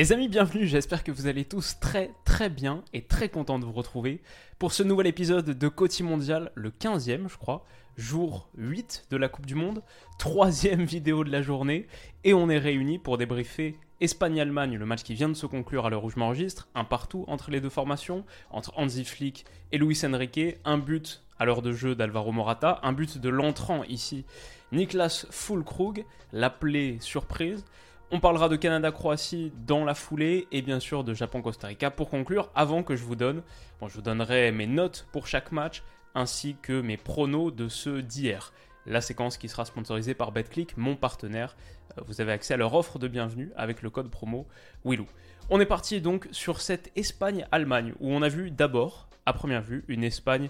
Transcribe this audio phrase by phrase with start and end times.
[0.00, 3.66] Les amis, bienvenue, j'espère que vous allez tous très très bien et très contents de
[3.66, 4.22] vous retrouver
[4.58, 7.66] pour ce nouvel épisode de Côté Mondial, le 15e je crois,
[7.98, 9.82] jour 8 de la Coupe du Monde,
[10.18, 11.86] troisième vidéo de la journée,
[12.24, 15.90] et on est réunis pour débriefer Espagne-Allemagne, le match qui vient de se conclure à
[15.90, 20.00] l'heure où je m'enregistre, un partout entre les deux formations, entre Hansi Flick et Luis
[20.02, 24.24] Enrique, un but à l'heure de jeu d'Alvaro Morata, un but de l'entrant ici,
[24.72, 27.66] Niklas Fulkrug, l'appelé surprise,
[28.12, 32.50] on parlera de Canada-Croatie dans la foulée et bien sûr de Japon-Costa Rica pour conclure
[32.54, 33.42] avant que je vous donne,
[33.86, 35.82] je vous donnerai mes notes pour chaque match
[36.14, 38.52] ainsi que mes pronos de ceux d'hier.
[38.86, 41.56] La séquence qui sera sponsorisée par BetClick, mon partenaire.
[41.98, 44.46] Euh, vous avez accès à leur offre de bienvenue avec le code promo
[44.84, 45.06] Willou.
[45.48, 49.84] On est parti donc sur cette Espagne-Allemagne où on a vu d'abord, à première vue,
[49.86, 50.48] une Espagne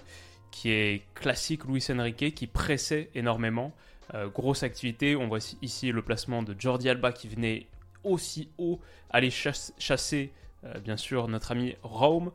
[0.49, 3.73] qui est classique Luis Enrique, qui pressait énormément.
[4.13, 7.67] Euh, grosse activité, on voit ici le placement de Jordi Alba qui venait
[8.03, 10.33] aussi haut aller chasser,
[10.65, 12.31] euh, bien sûr, notre ami Raum.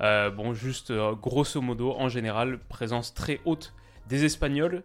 [0.00, 3.74] Euh, bon, juste grosso modo, en général, présence très haute
[4.08, 4.82] des Espagnols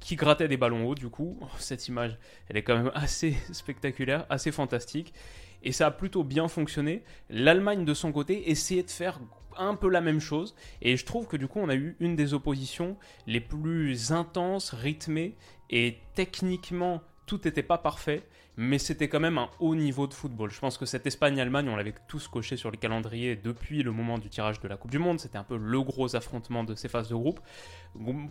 [0.00, 1.38] qui grattaient des ballons hauts, du coup.
[1.58, 5.14] Cette image, elle est quand même assez spectaculaire, assez fantastique.
[5.62, 7.04] Et ça a plutôt bien fonctionné.
[7.28, 9.20] L'Allemagne, de son côté, essayait de faire
[9.60, 10.54] un peu la même chose.
[10.82, 14.70] Et je trouve que du coup, on a eu une des oppositions les plus intenses,
[14.72, 15.36] rythmées
[15.70, 18.24] et techniquement, tout n'était pas parfait,
[18.56, 20.50] mais c'était quand même un haut niveau de football.
[20.50, 24.18] Je pense que cette Espagne-Allemagne, on l'avait tous coché sur le calendrier depuis le moment
[24.18, 25.20] du tirage de la Coupe du Monde.
[25.20, 27.40] C'était un peu le gros affrontement de ces phases de groupe.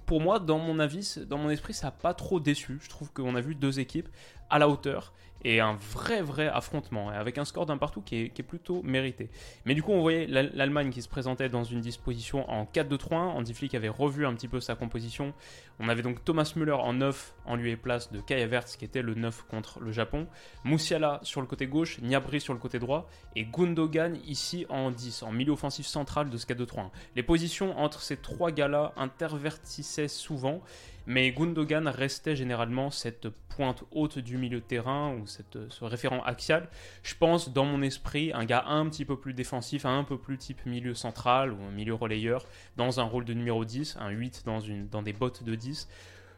[0.06, 2.78] Pour moi, dans mon avis, dans mon esprit, ça n'a pas trop déçu.
[2.82, 4.10] Je trouve qu'on a vu deux équipes
[4.50, 5.14] à la hauteur
[5.44, 9.30] et un vrai vrai affrontement avec un score d'un partout qui est, plutôt mérité.
[9.66, 13.54] Mais du coup on voyait l'Allemagne qui se présentait dans une disposition en 4-2-3-1, Andy
[13.54, 15.34] Flick avait revu un petit peu sa composition.
[15.80, 18.86] On avait donc Thomas Müller en 9 en lieu et place de Kai Havertz qui
[18.86, 20.28] était le 9 contre le Japon,
[20.66, 25.24] Moussiala sur le côté gauche, Niabri sur le côté droit et Gundogan ici en 10
[25.24, 26.90] en milieu offensif central de ce 4-2-3-1.
[27.16, 30.62] Les positions entre ces trois gars-là intervertissaient souvent
[31.10, 36.70] mais Gundogan restait généralement cette pointe haute du milieu de terrain ou ce référent axial.
[37.02, 40.38] Je pense dans mon esprit un gars un petit peu plus défensif, un peu plus
[40.38, 42.46] type milieu central ou milieu relayeur
[42.78, 44.60] dans un rôle de numéro 10, un 8 dans,
[44.92, 45.69] dans des bottes de 10,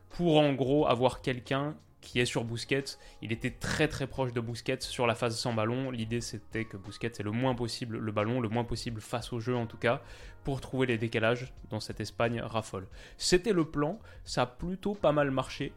[0.10, 2.98] pour en gros avoir quelqu'un qui est sur Busquets.
[3.22, 5.92] Il était très très proche de Busquets sur la phase sans ballon.
[5.92, 9.40] L'idée c'était que Busquets ait le moins possible le ballon, le moins possible face au
[9.40, 10.02] jeu en tout cas,
[10.44, 12.88] pour trouver les décalages dans cette Espagne raffole.
[13.18, 15.74] C'était le plan, ça a plutôt pas mal marché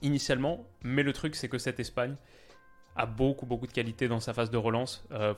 [0.00, 2.16] initialement, mais le truc c'est que cette Espagne
[2.96, 5.04] a beaucoup beaucoup de qualité dans sa phase de relance.
[5.12, 5.34] Euh,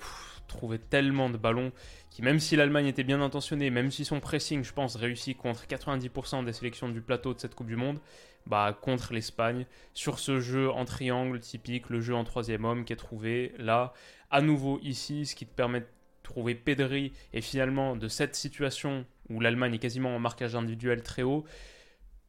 [0.47, 1.73] trouver tellement de ballons
[2.11, 5.67] qui, même si l'Allemagne était bien intentionnée, même si son pressing, je pense, réussit contre
[5.67, 7.99] 90% des sélections du plateau de cette Coupe du Monde,
[8.47, 12.93] bah, contre l'Espagne, sur ce jeu en triangle typique, le jeu en troisième homme qui
[12.93, 13.95] est trouvé là,
[14.31, 15.87] à nouveau ici, ce qui te permet de
[16.23, 21.23] trouver Pedri, et finalement de cette situation où l'Allemagne est quasiment en marquage individuel très
[21.23, 21.45] haut,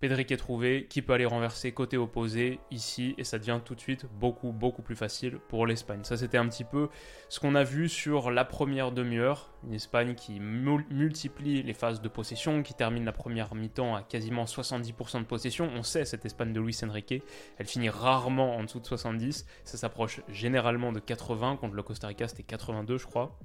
[0.02, 3.76] Pedri qui est trouvé, qui peut aller renverser côté opposé ici, et ça devient tout
[3.76, 6.04] de suite beaucoup, beaucoup plus facile pour l'Espagne.
[6.04, 6.90] Ça, c'était un petit peu
[7.30, 9.54] ce qu'on a vu sur la première demi-heure.
[9.66, 14.44] Une Espagne qui multiplie les phases de possession, qui termine la première mi-temps à quasiment
[14.44, 15.72] 70% de possession.
[15.74, 17.24] On sait, cette Espagne de Luis Enrique,
[17.58, 19.46] elle finit rarement en dessous de 70.
[19.64, 21.56] Ça s'approche généralement de 80.
[21.56, 23.40] Contre le Costa Rica, c'était 82, je crois.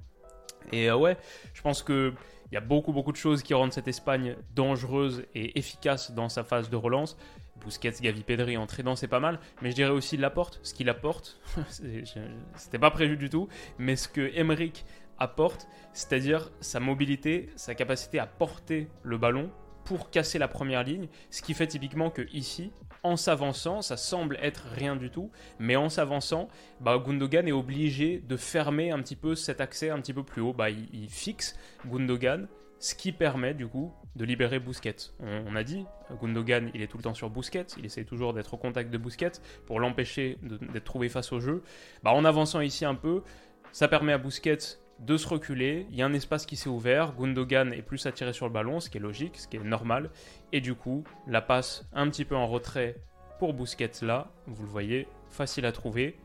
[0.71, 1.17] Et euh, ouais,
[1.53, 2.13] je pense que
[2.51, 6.27] il y a beaucoup, beaucoup de choses qui rendent cette Espagne dangereuse et efficace dans
[6.27, 7.17] sa phase de relance.
[7.63, 9.39] Busquets, Gavi, Pedri, entrée dans, c'est pas mal.
[9.61, 10.59] Mais je dirais aussi Laporte.
[10.63, 11.39] Ce qu'il apporte,
[11.69, 13.47] c'était pas prévu du tout.
[13.77, 14.83] Mais ce que Emeric
[15.17, 19.49] apporte, c'est-à-dire sa mobilité, sa capacité à porter le ballon
[19.85, 21.07] pour casser la première ligne.
[21.29, 22.71] Ce qui fait typiquement que ici,
[23.03, 26.47] en s'avançant, ça semble être rien du tout, mais en s'avançant,
[26.79, 30.41] bah, Gundogan est obligé de fermer un petit peu cet accès un petit peu plus
[30.41, 30.53] haut.
[30.53, 32.47] Bah, il, fixe Gundogan,
[32.79, 35.11] ce qui permet du coup de libérer Busquets.
[35.19, 35.85] On, a dit,
[36.21, 38.97] Gundogan, il est tout le temps sur Busquets, il essaie toujours d'être au contact de
[38.97, 39.31] Busquets
[39.65, 41.63] pour l'empêcher d'être trouvé face au jeu.
[42.03, 43.23] Bah, en avançant ici un peu,
[43.71, 47.13] ça permet à Busquets de se reculer, il y a un espace qui s'est ouvert,
[47.13, 50.11] Gundogan est plus attiré sur le ballon, ce qui est logique, ce qui est normal,
[50.51, 52.97] et du coup, la passe un petit peu en retrait
[53.39, 56.19] pour Busquets là, vous le voyez, facile à trouver,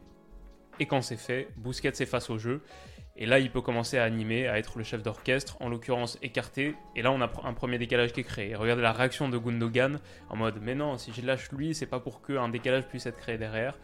[0.79, 2.61] Et quand c'est fait, Busquets est face au jeu.
[3.17, 6.75] Et là, il peut commencer à animer, à être le chef d'orchestre, en l'occurrence écarté.
[6.95, 8.55] Et là, on a un premier décalage qui est créé.
[8.55, 12.01] regardez la réaction de Gundogan en mode Mais non, si je lâche lui, c'est pas
[12.01, 13.79] pour qu'un décalage puisse être créé derrière.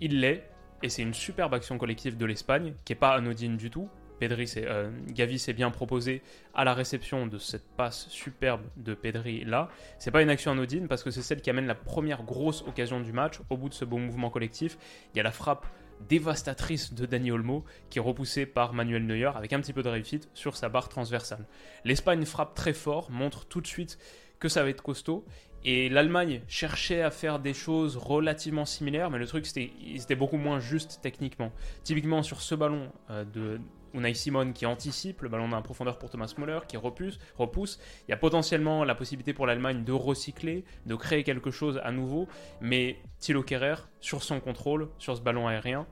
[0.00, 0.42] Il l'est,
[0.82, 3.88] et c'est une superbe action collective de l'Espagne, qui est pas anodine du tout.
[4.18, 6.22] Pedri, euh, Gavi s'est bien proposé
[6.54, 9.68] à la réception de cette passe superbe de Pedri là.
[9.98, 13.00] C'est pas une action anodine parce que c'est celle qui amène la première grosse occasion
[13.00, 13.40] du match.
[13.50, 14.78] Au bout de ce beau mouvement collectif,
[15.12, 15.66] il y a la frappe
[16.08, 19.88] dévastatrice de Dani Olmo qui est repoussée par Manuel Neuer avec un petit peu de
[19.88, 21.46] réussite sur sa barre transversale.
[21.84, 23.98] L'Espagne frappe très fort, montre tout de suite
[24.38, 25.24] que ça va être costaud.
[25.64, 30.58] Et l'Allemagne cherchait à faire des choses relativement similaires, mais le truc c'était beaucoup moins
[30.58, 31.52] juste techniquement.
[31.84, 33.60] Typiquement sur ce ballon euh, de
[33.94, 37.78] Unai Simon qui anticipe, le ballon d'un profondeur pour Thomas Muller qui repousse, repousse.
[38.08, 41.92] Il y a potentiellement la possibilité pour l'Allemagne de recycler, de créer quelque chose à
[41.92, 42.26] nouveau,
[42.60, 45.86] mais Thilo Kerrer, sur son contrôle, sur ce ballon aérien,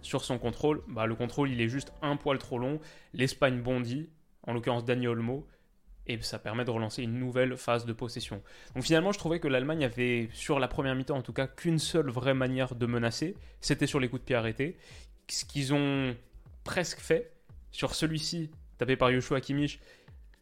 [0.00, 2.80] sur son contrôle, bah, le contrôle il est juste un poil trop long.
[3.12, 4.08] L'Espagne bondit,
[4.46, 5.46] en l'occurrence Daniel Olmo,
[6.08, 8.42] et ça permet de relancer une nouvelle phase de possession.
[8.74, 11.78] Donc finalement, je trouvais que l'Allemagne avait, sur la première mi-temps en tout cas, qu'une
[11.78, 14.76] seule vraie manière de menacer, c'était sur les coups de pied arrêtés.
[15.28, 16.16] Ce qu'ils ont
[16.64, 17.32] presque fait,
[17.70, 19.80] sur celui-ci, tapé par Joshua Kimmich,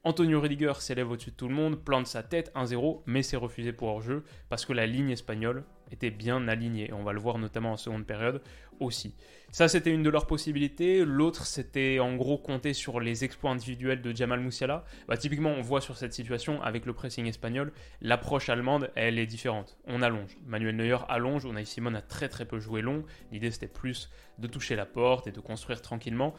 [0.04, 3.72] Antonio Rudiger s'élève au-dessus de tout le monde, plante sa tête 1-0, mais c'est refusé
[3.72, 6.92] pour hors-jeu parce que la ligne espagnole était bien alignée.
[6.92, 8.42] On va le voir notamment en seconde période
[8.80, 9.14] aussi.
[9.52, 11.04] Ça, c'était une de leurs possibilités.
[11.04, 14.84] L'autre, c'était en gros compter sur les exploits individuels de Jamal Musiala.
[15.08, 19.26] Bah, typiquement, on voit sur cette situation, avec le pressing espagnol, l'approche allemande, elle est
[19.26, 19.78] différente.
[19.86, 20.36] On allonge.
[20.46, 23.04] Manuel Neuer allonge, Unai Simon a très très peu joué long.
[23.32, 26.34] L'idée, c'était plus de toucher la porte et de construire tranquillement.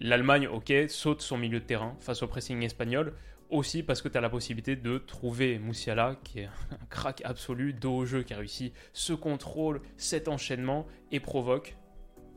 [0.00, 3.12] L'Allemagne, ok, saute son milieu de terrain face au pressing espagnol,
[3.50, 7.72] aussi parce que tu as la possibilité de trouver Moussiala, qui est un crack absolu,
[7.72, 11.76] dos au jeu, qui a réussi ce contrôle, cet enchaînement, et provoque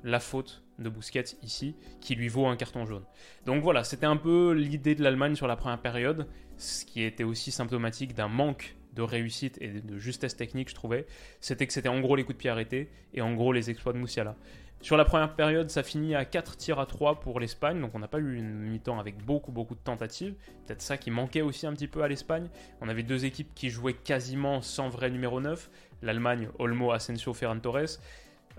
[0.04, 3.06] la faute de Busquets ici, qui lui vaut un carton jaune.
[3.46, 6.28] Donc voilà, c'était un peu l'idée de l'Allemagne sur la première période,
[6.58, 11.08] ce qui était aussi symptomatique d'un manque de réussite et de justesse technique, je trouvais.
[11.40, 13.94] C'était que c'était en gros les coups de pied arrêtés et en gros les exploits
[13.94, 14.36] de Moussiala.
[14.84, 18.00] Sur la première période, ça finit à 4 tirs à 3 pour l'Espagne, donc on
[18.00, 20.34] n'a pas eu une mi-temps avec beaucoup beaucoup de tentatives.
[20.68, 22.50] Peut-être ça qui manquait aussi un petit peu à l'Espagne.
[22.82, 25.70] On avait deux équipes qui jouaient quasiment sans vrai numéro 9.
[26.02, 27.98] L'Allemagne, Olmo, Asensio, Ferran Torres.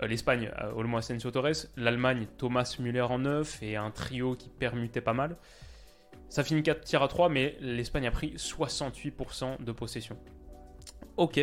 [0.01, 1.67] Euh, L'Espagne, euh, Olmo, Asensio, Torres.
[1.77, 5.37] L'Allemagne, Thomas Müller en 9 et un trio qui permutait pas mal.
[6.29, 10.17] Ça finit 4 tirs à 3, mais l'Espagne a pris 68% de possession.
[11.17, 11.39] Ok.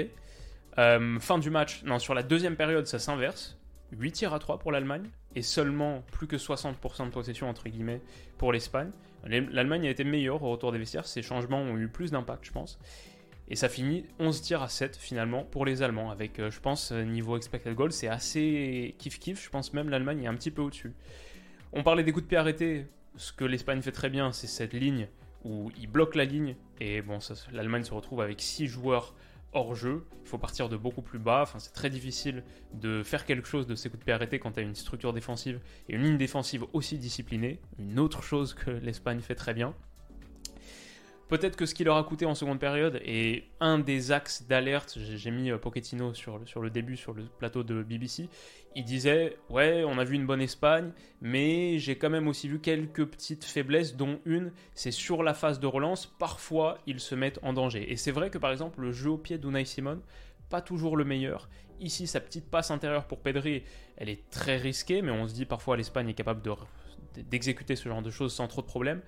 [0.78, 3.61] Euh, fin du match, non, sur la deuxième période, ça s'inverse.
[3.92, 8.00] 8 tirs à 3 pour l'Allemagne et seulement plus que 60% de possession entre guillemets
[8.38, 8.90] pour l'Espagne.
[9.24, 12.52] L'Allemagne a été meilleure au retour des vestiaires, ces changements ont eu plus d'impact je
[12.52, 12.78] pense.
[13.48, 16.92] Et ça finit 11 tirs à 7 finalement pour les Allemands avec euh, je pense
[16.92, 20.50] euh, niveau expected goal c'est assez kiff kiff, je pense même l'Allemagne est un petit
[20.50, 20.94] peu au-dessus.
[21.72, 22.86] On parlait des coups de pied arrêtés,
[23.16, 25.08] ce que l'Espagne fait très bien c'est cette ligne
[25.44, 27.18] où ils bloquent la ligne et bon
[27.52, 29.14] l'Allemagne se retrouve avec 6 joueurs
[29.52, 30.06] hors jeu.
[30.22, 31.42] Il faut partir de beaucoup plus bas.
[31.42, 32.42] Enfin, c'est très difficile
[32.74, 35.12] de faire quelque chose de ces coups de pied arrêtés quand tu as une structure
[35.12, 37.60] défensive et une ligne défensive aussi disciplinée.
[37.78, 39.74] Une autre chose que l'Espagne fait très bien.
[41.32, 44.98] Peut-être que ce qui leur a coûté en seconde période est un des axes d'alerte.
[44.98, 48.28] J'ai mis euh, Pochettino sur le, début, sur le plateau de BBC.
[48.76, 50.92] Il disait Ouais, on a vu une bonne Espagne,
[51.22, 55.58] mais j'ai quand même aussi vu quelques petites faiblesses, dont une, c'est sur la phase
[55.58, 56.04] de relance.
[56.04, 57.90] Parfois, ils se mettent en danger.
[57.90, 60.02] Et c'est vrai que par exemple, le jeu au pied d'Unai Simon,
[60.50, 61.48] pas toujours le meilleur.
[61.80, 63.62] Ici, sa petite passe intérieure pour Pedri,
[63.96, 66.42] elle est très risquée, mais on se dit parfois l'Espagne est capable
[67.16, 69.00] d'exécuter ce genre de choses sans trop de problèmes.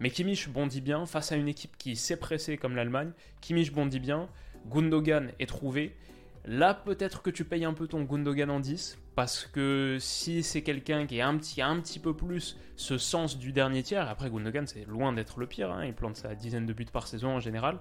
[0.00, 3.12] Mais Kimmich bondit bien face à une équipe qui s'est pressée comme l'Allemagne.
[3.40, 4.28] Kimmich bondit bien,
[4.66, 5.96] Gundogan est trouvé.
[6.44, 10.62] Là, peut-être que tu payes un peu ton Gundogan en 10, parce que si c'est
[10.62, 14.30] quelqu'un qui a un petit, un petit peu plus ce sens du dernier tiers, après
[14.30, 17.30] Gundogan c'est loin d'être le pire, hein, il plante sa dizaine de buts par saison
[17.30, 17.80] en général,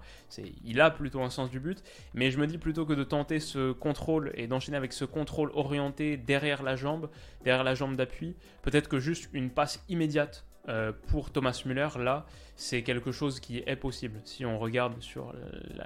[0.64, 1.84] il a plutôt un sens du but,
[2.16, 5.52] mais je me dis plutôt que de tenter ce contrôle et d'enchaîner avec ce contrôle
[5.54, 7.10] orienté derrière la jambe,
[7.44, 12.26] derrière la jambe d'appui, peut-être que juste une passe immédiate euh, pour Thomas Müller, là,
[12.56, 14.20] c'est quelque chose qui est possible.
[14.24, 15.34] Si on regarde sur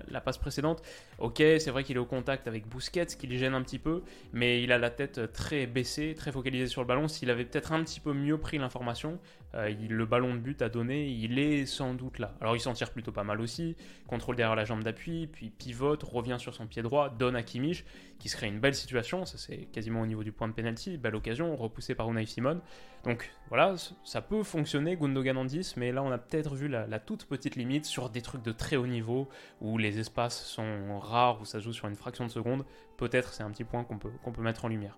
[0.10, 0.82] la, passe précédente,
[1.18, 4.04] ok, c'est vrai qu'il est au contact avec Busquets, qui le gêne un petit peu,
[4.34, 7.08] mais il a la tête très baissée, très focalisée sur le ballon.
[7.08, 9.20] S'il avait peut-être un petit peu mieux pris l'information,
[9.56, 12.36] euh, le ballon de but à donner, il est sans doute là.
[12.40, 13.76] Alors il s'en tire plutôt pas mal aussi,
[14.08, 17.84] contrôle derrière la jambe d'appui, puis pivote, revient sur son pied droit, donne à Kimmich,
[18.20, 21.16] qui serait une belle situation, ça c'est quasiment au niveau du point de penalty, belle
[21.16, 22.62] occasion, repoussé par Unai Simon.
[23.04, 27.00] Donc voilà, ça peut fonctionner, Gundogan en 10, mais là on a peut-être vu la,
[27.00, 29.30] toute petite limite sur des trucs de très haut niveau,
[29.62, 32.66] où les espaces sont rares, où ça joue sur une fraction de seconde,
[32.98, 34.98] peut-être c'est un petit point qu'on peut, qu'on peut mettre en lumière.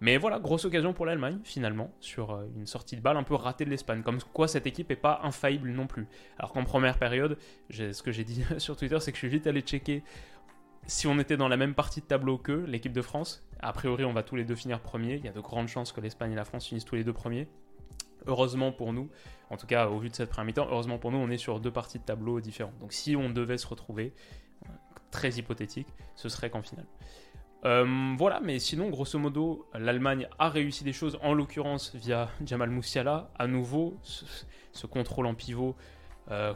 [0.00, 3.34] Mais voilà, grosse occasion pour l'Allemagne, finalement, sur euh, une sortie de balle un peu
[3.34, 4.02] ratée de l'Espagne.
[4.02, 6.06] Comme quoi, cette équipe n'est pas infaillible non plus.
[6.38, 7.36] Alors qu'en première période,
[7.70, 10.02] ce que j'ai dit sur Twitter, c'est que je suis vite allé checker
[10.86, 13.46] si on était dans la même partie de tableau que l'équipe de France.
[13.60, 15.16] A priori, on va tous les deux finir premiers.
[15.16, 17.12] Il y a de grandes chances que l'Espagne et la France finissent tous les deux
[17.12, 17.46] premiers.
[18.26, 19.08] Heureusement pour nous,
[19.48, 21.58] en tout cas au vu de cette première mi-temps, heureusement pour nous, on est sur
[21.60, 22.78] deux parties de tableau différentes.
[22.78, 24.12] Donc si on devait se retrouver,
[25.10, 26.86] très hypothétique, ce serait qu'en finale.
[27.64, 32.70] Euh, voilà, mais sinon, grosso modo, l'Allemagne a réussi des choses, en l'occurrence via Jamal
[32.70, 35.76] Moussiala, à nouveau, ce, contrôle en pivot
[36.30, 36.54] euh,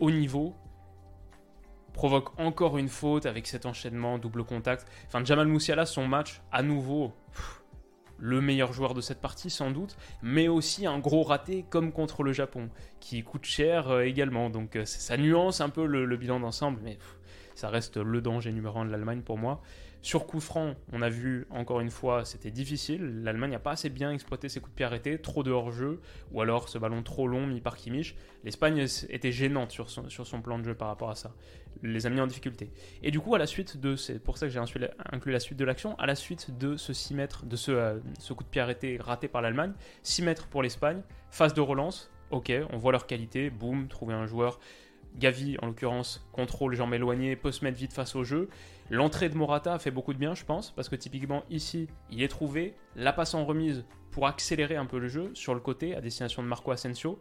[0.00, 0.54] au niveau,
[1.94, 4.86] provoque encore une faute avec cet enchaînement, double contact.
[5.06, 7.12] Enfin, Jamal Moussiala, son match, à nouveau,
[8.18, 12.22] le meilleur joueur de cette partie sans doute, mais aussi un gros raté comme contre
[12.22, 12.68] le Japon,
[13.00, 14.50] qui coûte cher euh, également.
[14.50, 16.98] Donc ça nuance un peu le, bilan d'ensemble, mais
[17.54, 19.62] ça reste le danger numéro un de l'Allemagne pour moi.
[20.02, 23.22] Sur coup franc, on a vu encore une fois, c'était difficile.
[23.22, 26.00] L'Allemagne n'a pas assez bien exploité ses coups de pied arrêtés, trop de hors-jeu,
[26.32, 28.16] ou alors ce ballon trop long mis par Kimmich.
[28.42, 31.32] L'Espagne était gênante sur son, plan de jeu par rapport à ça.
[31.84, 32.72] Les a mis en difficulté.
[33.04, 35.58] Et du coup, à la suite de, c'est pour ça que j'ai inclus la suite
[35.58, 38.48] de l'action, à la suite de ce 6 mètres, de ce, euh, ce coup de
[38.48, 42.90] pied arrêté raté par l'Allemagne, 6 mètres pour l'Espagne, phase de relance, ok, on voit
[42.90, 44.58] leur qualité, boum, trouver un joueur
[45.18, 48.48] Gavi, en l'occurrence, contrôle, jambes éloignées, peut se mettre vite face au jeu.
[48.90, 52.22] L'entrée de Morata a fait beaucoup de bien, je pense, parce que typiquement ici, il
[52.22, 55.94] est trouvé la passe en remise pour accélérer un peu le jeu sur le côté
[55.94, 57.18] à destination de Marco Asensio.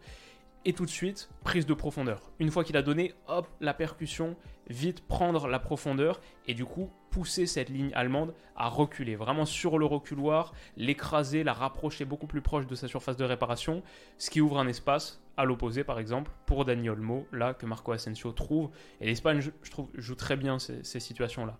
[0.63, 2.31] Et tout de suite, prise de profondeur.
[2.39, 4.35] Une fois qu'il a donné, hop, la percussion,
[4.69, 9.79] vite prendre la profondeur et du coup pousser cette ligne allemande à reculer, vraiment sur
[9.79, 13.81] le reculoir, l'écraser, la rapprocher beaucoup plus proche de sa surface de réparation,
[14.19, 17.91] ce qui ouvre un espace à l'opposé par exemple pour Daniel Mo, là que Marco
[17.91, 18.69] Asensio trouve.
[19.01, 21.57] Et l'Espagne, je, trouve, joue très bien ces, situations-là.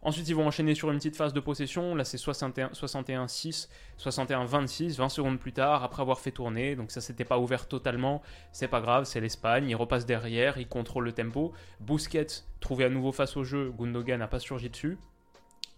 [0.00, 1.94] Ensuite, ils vont enchaîner sur une petite phase de possession.
[1.96, 6.76] Là, c'est 61-6, 61-26, 20 secondes plus tard, après avoir fait tourner.
[6.76, 8.22] Donc ça, s'était pas ouvert totalement.
[8.52, 9.68] C'est pas grave, c'est l'Espagne.
[9.68, 11.52] Ils repassent derrière, ils contrôlent le tempo.
[11.80, 14.98] Busquets, trouvé à nouveau face au jeu, Gundogan n'a pas surgi dessus.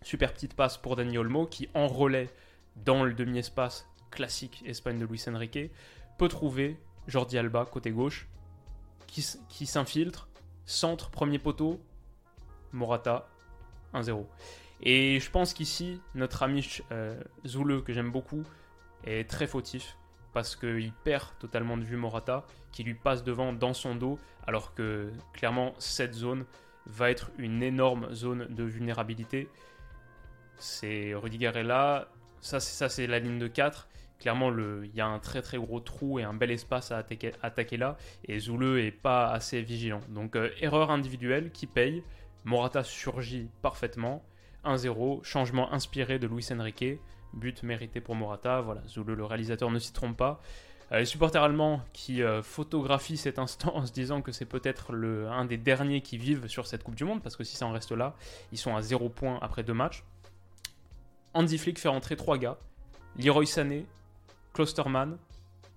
[0.02, 2.28] Super petite passe pour Dani Olmo, qui en relais
[2.76, 5.70] dans le demi-espace classique Espagne de Luis Enrique,
[6.18, 8.28] peut trouver Jordi Alba, côté gauche,
[9.06, 10.28] qui, qui s'infiltre,
[10.66, 11.80] centre, premier poteau,
[12.72, 13.28] Morata,
[13.94, 14.24] 1-0.
[14.82, 18.42] Et je pense qu'ici, notre ami euh, Zoule, que j'aime beaucoup,
[19.04, 19.96] est très fautif
[20.32, 24.74] parce qu'il perd totalement de vue Morata, qui lui passe devant dans son dos, alors
[24.74, 26.44] que clairement cette zone
[26.86, 29.48] va être une énorme zone de vulnérabilité.
[30.56, 32.08] C'est Rudiger est là,
[32.40, 33.88] ça c'est la ligne de 4.
[34.18, 37.76] Clairement, il y a un très très gros trou et un bel espace à attaquer,
[37.78, 37.96] là,
[38.28, 40.02] et Zoule est pas assez vigilant.
[40.10, 42.04] Donc euh, erreur individuelle qui paye.
[42.44, 44.22] Morata surgit parfaitement.
[44.64, 47.00] 1-0, changement inspiré de Luis Enrique,
[47.32, 48.60] but mérité pour Morata.
[48.60, 50.40] Voilà, Zulu, le réalisateur, ne s'y trompe pas.
[50.92, 54.94] Euh, les supporters allemands qui euh, photographient cet instant en se disant que c'est peut-être
[55.30, 57.72] un des derniers qui vivent sur cette Coupe du Monde, parce que si ça en
[57.72, 58.16] reste là,
[58.52, 60.04] ils sont à 0 points après deux matchs.
[61.32, 62.58] Andy Flick fait rentrer trois gars
[63.16, 63.86] Leroy Sané,
[64.52, 65.16] Klosterman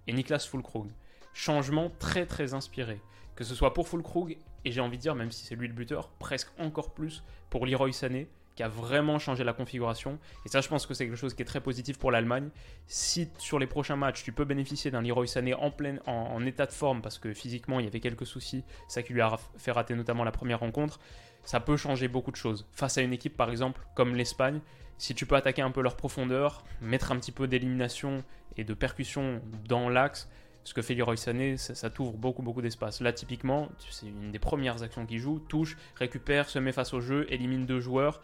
[0.08, 0.90] et Niklas Fulkrug.
[1.34, 3.00] Changement très très inspiré.
[3.36, 5.74] Que ce soit pour Fulkrug et j'ai envie de dire, même si c'est lui le
[5.74, 10.20] buteur, presque encore plus pour Leroy Sané, qui a vraiment changé la configuration.
[10.46, 12.50] Et ça, je pense que c'est quelque chose qui est très positif pour l'Allemagne.
[12.86, 16.66] Si sur les prochains matchs, tu peux bénéficier d'un Leroy Sané en, plein, en, état
[16.66, 19.72] de forme, parce que physiquement, il y avait quelques soucis, ça qui lui a fait
[19.72, 21.00] rater notamment la première rencontre,
[21.44, 22.68] ça peut changer beaucoup de choses.
[22.72, 24.62] Face à une équipe, par exemple, comme l'Espagne,
[24.98, 28.24] si tu peux attaquer un peu leur profondeur, mettre un petit peu d'élimination
[28.56, 30.30] et de percussion dans l'axe,
[30.64, 33.02] ce que fait Leroy Sané, ça, t'ouvre beaucoup, beaucoup d'espace.
[33.02, 35.40] Là, typiquement, c'est une des premières actions qu'il joue.
[35.40, 38.22] Touche, récupère, se met face au jeu, élimine deux joueurs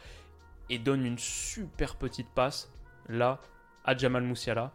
[0.70, 2.72] et donne une super petite passe,
[3.08, 3.40] là,
[3.84, 4.72] à Jamal Moussiala,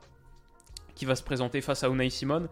[0.94, 2.49] qui va se présenter face à Unai Simon.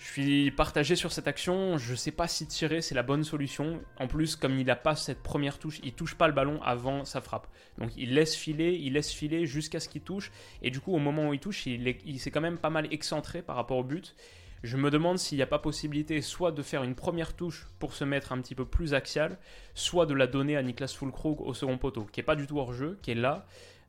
[0.00, 1.76] Je suis partagé sur cette action.
[1.76, 3.82] Je ne sais pas si tirer c'est la bonne solution.
[3.98, 7.04] En plus, comme il n'a pas cette première touche, il touche pas le ballon avant
[7.04, 7.46] sa frappe.
[7.76, 10.32] Donc il laisse filer, il laisse filer jusqu'à ce qu'il touche.
[10.62, 13.42] Et du coup, au moment où il touche, il, s'est quand même pas mal excentré
[13.42, 14.16] par rapport au but.
[14.62, 17.92] Je me demande s'il n'y a pas possibilité soit de faire une première touche pour
[17.92, 19.38] se mettre un petit peu plus axial,
[19.74, 22.58] soit de la donner à Niklas Fulkrug au second poteau, qui est pas du tout
[22.58, 23.46] hors jeu, qui est là.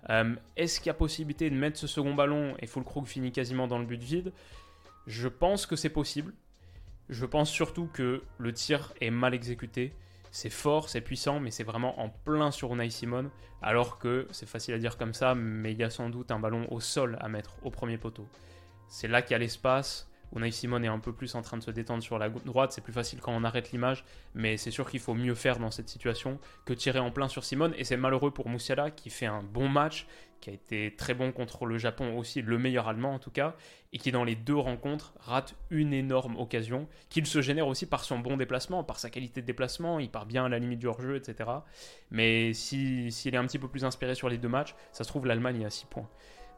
[0.10, 3.68] Euh, est-ce qu'il y a possibilité de mettre ce second ballon et Fulkrug finit quasiment
[3.68, 4.34] dans le but vide?
[5.08, 6.34] Je pense que c'est possible.
[7.10, 9.94] Je pense surtout que le tir est mal exécuté.
[10.32, 13.30] C'est fort, c'est puissant, mais c'est vraiment en plein sur Unai Simon.
[13.62, 16.40] Alors que c'est facile à dire comme ça, mais il y a sans doute un
[16.40, 18.28] ballon au sol à mettre au premier poteau.
[18.88, 20.08] C'est là qu'il y a l'espace.
[20.34, 22.72] Unai Simon est un peu plus en train de se détendre sur la droite.
[22.72, 25.72] C'est plus facile quand on arrête l'image, mais c'est sûr qu'il faut mieux faire dans
[25.72, 27.74] cette situation que tirer en plein sur Simon.
[27.76, 30.08] Et c'est malheureux pour Moussiala qui fait un bon match,
[30.42, 33.56] qui a été très bon contre le Japon aussi, le meilleur allemand en tout cas,
[33.94, 38.04] et qui dans les deux rencontres rate une énorme occasion, qu'il se génère aussi par
[38.04, 40.88] son bon déplacement, par sa qualité de déplacement, il part bien à la limite du
[40.88, 41.50] hors-jeu, etc.
[42.10, 45.26] Mais s'il est un petit peu plus inspiré sur les deux matchs, ça se trouve
[45.26, 46.10] l'Allemagne est à 6 points.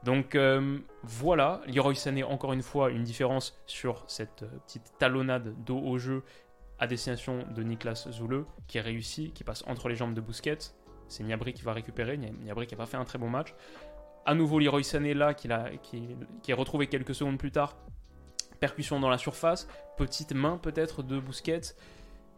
[0.03, 5.53] Donc euh, voilà, Leroy Sané, encore une fois, une différence sur cette euh, petite talonnade
[5.63, 6.23] dos au jeu
[6.79, 10.73] à destination de Niklas Zoule, qui est réussi, qui passe entre les jambes de Busquets.
[11.07, 13.53] C'est Niabri qui va récupérer, Niabri qui n'a pas fait un très bon match.
[14.25, 15.49] À nouveau, Leroy Sané là, qui,
[16.41, 17.75] qui est retrouvé quelques secondes plus tard.
[18.59, 19.67] Percussion dans la surface,
[19.97, 21.75] petite main peut-être de Busquets,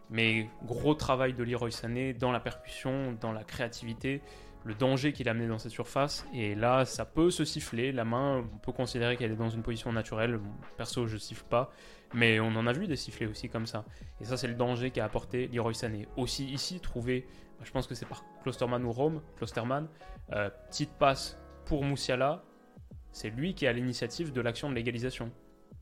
[0.10, 4.22] mais gros travail de Leroy Sané dans la percussion, dans la créativité
[4.66, 6.26] le danger qu'il a amené dans cette surface.
[6.34, 7.92] Et là, ça peut se siffler.
[7.92, 10.40] La main, on peut considérer qu'elle est dans une position naturelle.
[10.76, 11.72] Perso, je siffle pas.
[12.14, 13.86] Mais on en a vu des sifflets aussi comme ça.
[14.20, 16.08] Et ça, c'est le danger qu'a apporté Leroy Sané.
[16.18, 17.28] Aussi ici, trouvé,
[17.64, 19.88] je pense que c'est par Klosterman ou Rome, Klosterman,
[20.34, 22.44] euh, petite passe pour Moussiala.
[23.12, 25.32] C'est lui qui a l'initiative de l'action de légalisation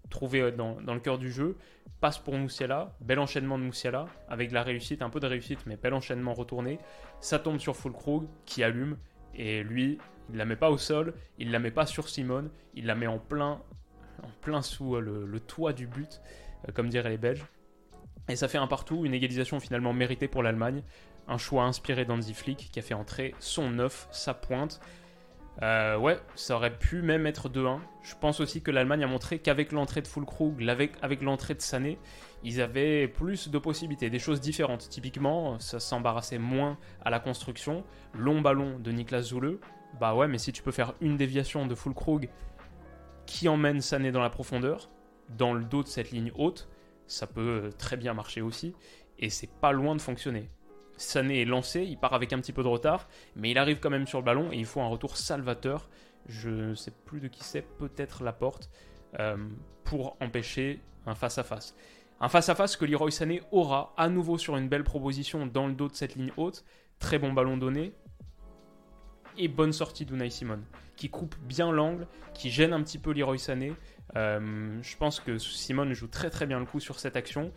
[0.10, 1.58] trouvé euh, dans, le cœur du jeu.
[2.00, 5.78] Passe pour Moussiala, bel enchaînement de Moussiala, avec la réussite, un peu de réussite, mais
[5.78, 6.80] bel enchaînement retourné.
[7.20, 8.98] Ça tombe sur Fulkrug qui allume,
[9.34, 9.98] et lui,
[10.30, 13.08] il la met pas au sol, il la met pas sur Simone, il la met
[13.08, 13.62] en plein,
[14.22, 16.22] en plein sous euh, le, toit du but,
[16.74, 17.46] comme diraient les Belges.
[18.30, 20.82] Et ça fait un partout, une égalisation finalement méritée pour l'Allemagne.
[21.28, 24.82] Un choix inspiré d'Anzi Flick qui a fait entrer son 9, sa pointe.
[25.62, 27.80] Euh, ouais, ça aurait pu même être 2-1.
[28.02, 31.62] Je pense aussi que l'Allemagne a montré qu'avec l'entrée de Fulkrug, avec, avec l'entrée de
[31.62, 32.00] Sané,
[32.44, 34.90] ils avaient plus de possibilités, des choses différentes.
[34.90, 37.84] Typiquement, ça s'embarrassait moins à la construction.
[38.14, 39.60] Long ballon de Niklas Zoule.
[40.00, 42.30] Bah ouais, mais si tu peux faire une déviation de Fulkrug
[43.26, 44.90] qui emmène Sané dans la profondeur,
[45.30, 46.68] dans le dos de cette ligne haute,
[47.06, 48.74] ça peut très bien marcher aussi.
[49.20, 50.50] Et c'est pas loin de fonctionner.
[50.98, 53.90] Sané est lancé, il part avec un petit peu de retard, mais il arrive quand
[53.90, 55.90] même sur le ballon et il faut un retour salvateur.
[56.28, 58.70] Je ne sais plus de qui c'est, peut-être la porte,
[59.20, 59.38] euh,
[59.84, 61.76] pour empêcher un face-à-face.
[62.20, 65.90] Un face-à-face que Leroy Sané aura à nouveau sur une belle proposition dans le dos
[65.90, 66.64] de cette ligne haute.
[67.00, 67.94] Très bon ballon donné.
[69.38, 70.60] Et bonne sortie d'Unai Simon,
[70.96, 73.74] qui coupe bien l'angle, qui gêne un petit peu Leroy Sané.
[74.16, 77.52] Euh, je pense que Simon joue très très bien le coup sur cette action.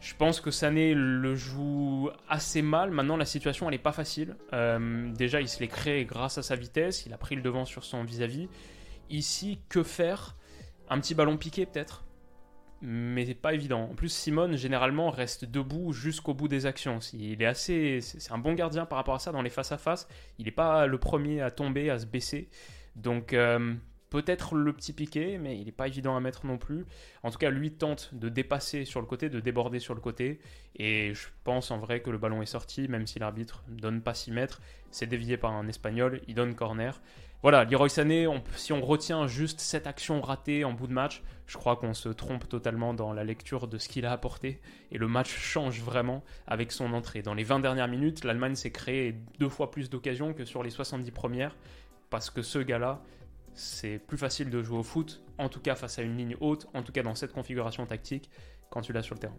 [0.00, 2.90] Je pense que Sané le joue assez mal.
[2.90, 4.36] Maintenant, la situation, elle n'est pas facile.
[4.52, 7.06] Euh, déjà, il se l'est créé grâce à sa vitesse.
[7.06, 8.48] Il a pris le devant sur son vis-à-vis.
[9.10, 10.36] Ici, que faire?
[10.88, 12.04] Un petit ballon piqué, peut-être
[12.82, 13.88] mais c'est pas évident.
[13.90, 16.98] En plus, Simone généralement reste debout jusqu'au bout des actions.
[17.14, 19.78] Il est assez, c'est un bon gardien par rapport à ça dans les face à
[19.78, 20.06] face.
[20.38, 22.48] Il n'est pas le premier à tomber, à se baisser.
[22.94, 23.74] Donc euh,
[24.10, 26.86] Peut-être le petit piqué, mais il n'est pas évident à mettre non plus.
[27.22, 30.38] En tout cas, lui tente de dépasser sur le côté, de déborder sur le côté.
[30.76, 34.00] Et je pense en vrai que le ballon est sorti, même si l'arbitre ne donne
[34.00, 34.60] pas 6 mètres.
[34.92, 37.00] C'est dévié par un espagnol, il donne corner.
[37.42, 41.56] Voilà, Leroy Sané, si on retient juste cette action ratée en bout de match, je
[41.56, 44.60] crois qu'on se trompe totalement dans la lecture de ce qu'il a apporté.
[44.90, 47.22] Et le match change vraiment avec son entrée.
[47.22, 50.70] Dans les 20 dernières minutes, l'Allemagne s'est créé deux fois plus d'occasions que sur les
[50.70, 51.54] 70 premières.
[52.08, 53.02] Parce que ce gars-là,
[53.56, 56.68] c'est plus facile de jouer au foot, en tout cas face à une ligne haute,
[56.74, 58.30] en tout cas dans cette configuration tactique,
[58.70, 59.36] quand tu l'as sur le terrain.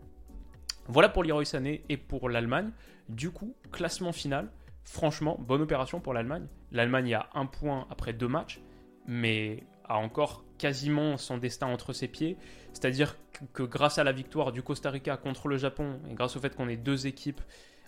[0.87, 1.43] Voilà pour Leroy
[1.89, 2.71] et pour l'Allemagne.
[3.09, 4.49] Du coup, classement final,
[4.83, 6.47] franchement, bonne opération pour l'Allemagne.
[6.71, 8.61] L'Allemagne a un point après deux matchs,
[9.05, 12.37] mais a encore quasiment son destin entre ses pieds.
[12.73, 13.17] C'est-à-dire
[13.53, 16.55] que grâce à la victoire du Costa Rica contre le Japon, et grâce au fait
[16.55, 17.41] qu'on ait deux équipes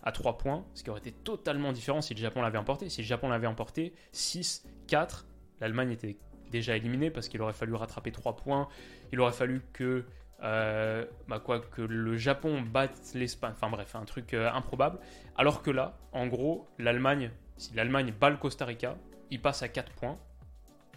[0.04, 2.90] à trois points, ce qui aurait été totalement différent si le Japon l'avait emporté.
[2.90, 5.26] Si le Japon l'avait emporté, 6, 4,
[5.62, 6.18] l'Allemagne était
[6.52, 8.68] déjà éliminée parce qu'il aurait fallu rattraper 3 points.
[9.12, 10.06] Il aurait fallu que,
[10.44, 13.54] euh, bah que le Japon batte l'Espagne.
[13.56, 15.00] Enfin bref, un truc euh, improbable.
[15.36, 18.98] Alors que là, en gros, l'Allemagne, si l'Allemagne bat le Costa Rica,
[19.32, 20.18] il passe à 4 points,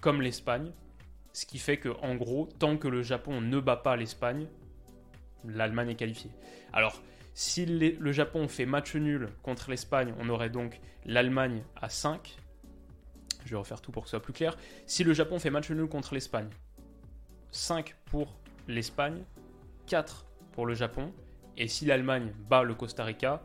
[0.00, 0.72] comme l'Espagne.
[1.34, 4.48] Ce qui fait que, en gros, tant que le Japon ne bat pas l'Espagne,
[5.46, 6.30] l'Allemagne est qualifiée.
[6.74, 12.36] Alors, si le Japon fait match nul contre l'Espagne, on aurait donc l'Allemagne à 5,
[13.46, 14.56] je vais refaire tout pour que ce soit plus clair.
[14.86, 16.48] Si le Japon fait match nul contre l'Espagne,
[17.50, 19.24] 5 pour l'Espagne,
[19.86, 21.12] 4 pour le Japon.
[21.56, 23.42] Et si l'Allemagne bat le Costa Rica,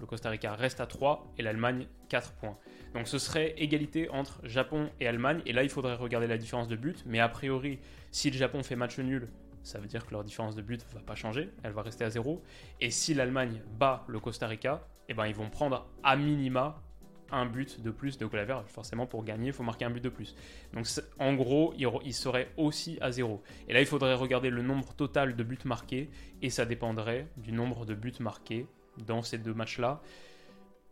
[0.00, 2.58] le Costa Rica reste à 3 et l'Allemagne 4 points.
[2.94, 5.42] Donc ce serait égalité entre Japon et Allemagne.
[5.46, 7.02] Et là, il faudrait regarder la différence de but.
[7.06, 7.78] Mais a priori,
[8.10, 9.28] si le Japon fait match nul,
[9.62, 11.50] ça veut dire que leur différence de but ne va pas changer.
[11.62, 12.42] Elle va rester à 0.
[12.80, 16.82] Et si l'Allemagne bat le Costa Rica, eh ben, ils vont prendre à minima
[17.30, 18.60] un but de plus de Claver.
[18.66, 20.34] Forcément, pour gagner, il faut marquer un but de plus.
[20.72, 20.86] Donc,
[21.18, 23.42] en gros, il, serait aussi à zéro.
[23.68, 26.10] Et là, il faudrait regarder le nombre total de buts marqués,
[26.42, 28.66] et ça dépendrait du nombre de buts marqués
[29.06, 30.00] dans ces deux matchs-là.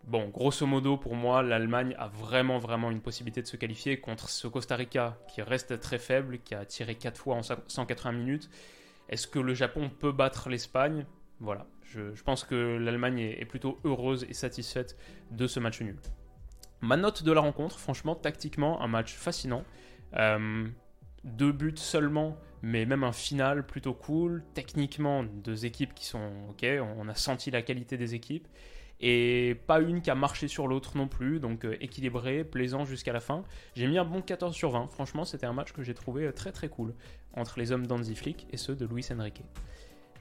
[0.07, 4.29] Bon, grosso modo, pour moi, l'Allemagne a vraiment, vraiment une possibilité de se qualifier contre
[4.29, 8.51] ce Costa Rica qui reste très faible, qui a tiré 4 fois en 180 minutes.
[9.09, 11.07] Est-ce que le Japon peut battre l'Espagne?
[11.41, 14.97] Voilà, je, pense que l'Allemagne est, plutôt heureuse et satisfaite
[15.31, 15.97] de ce match nul.
[16.85, 19.65] Ma note de la rencontre, franchement, tactiquement, un match fascinant.
[20.17, 20.67] Euh,
[21.25, 24.45] deux buts seulement, mais même un final plutôt cool.
[24.53, 26.67] Techniquement, deux équipes qui sont ok,
[26.99, 28.47] on a senti la qualité des équipes
[29.01, 33.13] et pas une qui a marché sur l'autre non plus, donc euh, équilibré, plaisant jusqu'à
[33.13, 33.45] la fin.
[33.75, 36.33] J'ai mis un bon 14 sur 20, franchement c'était un match que j'ai trouvé euh,
[36.33, 36.95] très très cool,
[37.35, 39.43] entre les hommes d'Anzi Flick et ceux de Luis Enrique.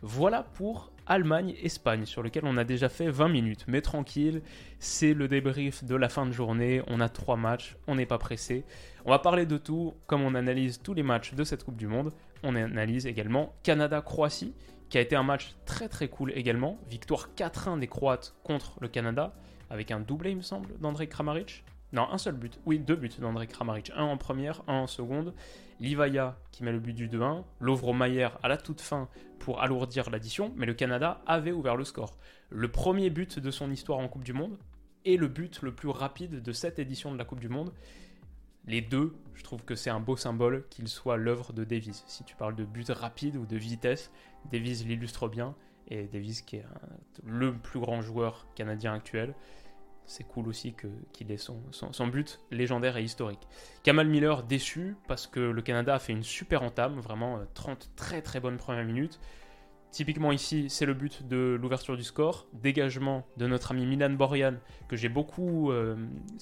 [0.06, 4.42] Voilà pour Allemagne-Espagne, sur lequel on a déjà fait 20 minutes, mais tranquille,
[4.78, 8.18] c'est le débrief de la fin de journée, on a trois matchs, on n'est pas
[8.18, 8.66] pressé.
[9.06, 11.88] On va parler de tout, comme on analyse tous les matchs de cette Coupe du
[11.88, 12.12] Monde,
[12.44, 14.54] on analyse également Canada-Croatie,
[14.90, 16.78] qui a été un match très très cool également.
[16.90, 19.34] Victoire 4-1 des Croates contre le Canada,
[19.70, 21.64] avec un doublé, il me semble, d'André Kramaric.
[21.94, 22.60] Non, un seul but.
[22.66, 23.92] Oui, deux buts d'André Kramaric.
[23.96, 25.34] Un en première, un en seconde.
[25.80, 27.44] Livaya qui met le but du 2-1.
[27.60, 29.08] Lovro Mayer à la toute fin
[29.40, 30.52] pour alourdir l'addition.
[30.58, 32.18] Mais le Canada avait ouvert le score.
[32.50, 34.58] Le premier but de son histoire en Coupe du Monde
[35.06, 37.72] et le but le plus rapide de cette édition de la Coupe du Monde
[38.66, 42.04] les deux, je trouve que c'est un beau symbole qu'il soit l'œuvre de Davis.
[42.08, 44.12] Si tu parles de but rapide ou de vitesse,
[44.52, 45.56] Davis l'illustre bien.
[45.90, 46.66] Et Davis qui est
[47.26, 49.36] le plus grand joueur canadien actuel.
[50.06, 50.76] C'est cool aussi
[51.14, 53.48] qu'il ait son, son, but légendaire et historique.
[53.84, 57.88] Kamal Miller déçu parce que le Canada a fait une super entame, vraiment 30 euh,
[57.96, 59.20] très très bonnes premières minutes.
[59.94, 62.48] Typiquement ici, c'est le but de l'ouverture du score.
[62.54, 64.56] Dégagement de notre ami Milan Borjan,
[64.88, 65.96] que j'ai beaucoup euh,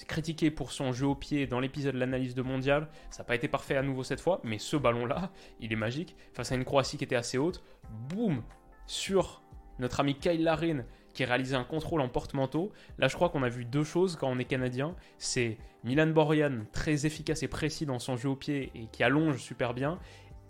[0.08, 2.88] critiqué pour son jeu au pied dans l'épisode de l'analyse de mondial.
[3.10, 6.16] Ça n'a pas été parfait à nouveau cette fois, mais ce ballon-là, il est magique.
[6.32, 7.62] Face à une Croatie qui était assez haute,
[8.08, 8.42] boum
[8.86, 9.42] Sur
[9.78, 12.72] notre ami Kyle Larin, qui réalisait un contrôle en porte-manteau.
[12.98, 14.94] Là, je crois qu'on a vu deux choses quand on est canadien.
[15.18, 19.38] C'est Milan Borjan, très efficace et précis dans son jeu au pied et qui allonge
[19.38, 19.98] super bien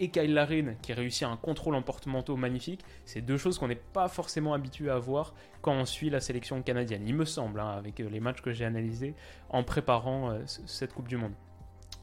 [0.02, 3.76] et Kyle Larin qui réussit un contrôle en porte-manteau magnifique, c'est deux choses qu'on n'est
[3.76, 7.70] pas forcément habitué à voir quand on suit la sélection canadienne, il me semble, hein,
[7.70, 9.14] avec euh, les matchs que j'ai analysés
[9.48, 11.34] en préparant euh, cette Coupe du Monde.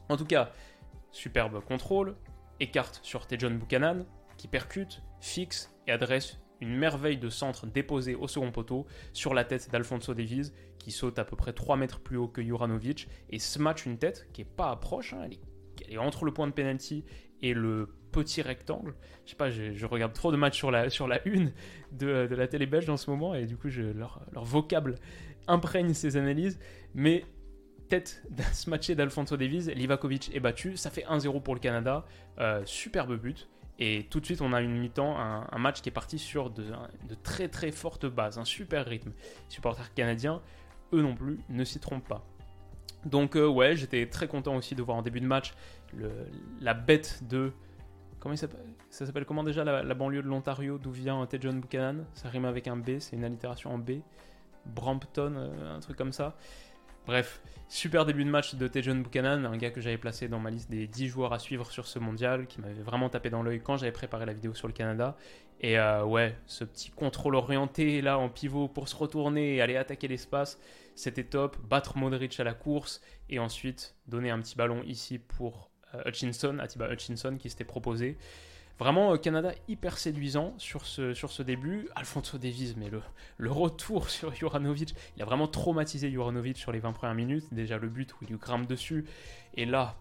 [0.08, 0.50] En tout cas,
[1.12, 2.16] superbe contrôle,
[2.58, 4.06] écarte sur Tejon Buchanan,
[4.38, 9.44] qui percute, fixe et adresse une merveille de centre déposé au second poteau sur la
[9.44, 13.38] tête d'Alfonso Davies, qui saute à peu près 3 mètres plus haut que Juranovic, et
[13.38, 17.04] smatch une tête qui est pas approche, hein, elle, est, entre le point de penalty
[17.42, 18.94] et le petit rectangle.
[19.24, 20.88] Je sais pas, je, regarde trop de matchs sur la,
[21.26, 21.52] une
[21.92, 24.96] de, la télé belge en ce moment et du coup, leur, vocable
[25.46, 26.58] imprègne ces analyses.
[26.94, 27.24] Mais
[27.88, 30.76] tête ce match d'Alfonso Davies, Livakovic est battu.
[30.76, 32.04] Ça fait 1-0 pour le Canada.
[32.38, 33.48] Euh, superbe but.
[33.80, 36.64] Et tout de suite, on a une mi-temps, un, match qui est parti sur de,
[37.22, 39.10] très très fortes bases, un super rythme.
[39.16, 40.42] Les supporters canadiens,
[40.92, 42.22] eux non plus, ne s'y trompent pas.
[43.06, 45.54] Donc euh, ouais, j'étais très content aussi de voir en début de match
[46.60, 47.52] la bête de...
[48.18, 52.04] Comment il s'appelle Ça s'appelle comment déjà la, banlieue de l'Ontario d'où vient Tejon Buchanan?
[52.12, 53.92] Ça rime avec un B, c'est une allitération en B.
[54.66, 56.36] Brampton, euh, un truc comme ça.
[57.10, 60.48] Bref, super début de match de Tejon Buchanan, un gars que j'avais placé dans ma
[60.48, 63.60] liste des 10 joueurs à suivre sur ce mondial, qui m'avait vraiment tapé dans l'œil
[63.60, 65.16] quand j'avais préparé la vidéo sur le Canada.
[65.60, 69.76] Et euh, ouais, ce petit contrôle orienté là en pivot pour se retourner et aller
[69.76, 70.60] attaquer l'espace,
[70.94, 71.56] c'était top.
[71.68, 76.60] Battre Modric à la course et ensuite donner un petit ballon ici pour euh, Hutchinson,
[76.60, 78.18] Atiba Hutchinson qui s'était proposé.
[78.80, 81.90] Vraiment, euh, Canada hyper séduisant sur ce, sur ce début.
[81.94, 86.94] Alfonso Davies, mais le, retour sur Juranovic, il a vraiment traumatisé Juranovic sur les 20
[86.94, 87.44] premières minutes.
[87.52, 89.04] Déjà le but où il lui grimpe dessus.
[89.52, 89.96] Et là,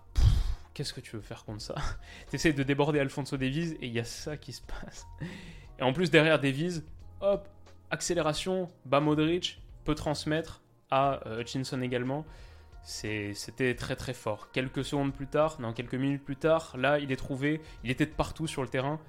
[0.73, 1.75] qu'est-ce que tu veux faire contre ça?
[2.29, 5.05] Tu essaies de déborder Alfonso Davies et il y a ça qui se passe.
[5.77, 6.81] Et en plus, derrière Davies,
[7.19, 7.49] hop,
[7.91, 12.25] accélération, bas Modric, peut transmettre à euh, Hutchinson également.
[12.83, 14.51] C'était très très fort.
[14.51, 18.05] Quelques secondes plus tard, non, quelques minutes plus tard, là, il est trouvé, il était
[18.05, 18.99] de partout sur le terrain,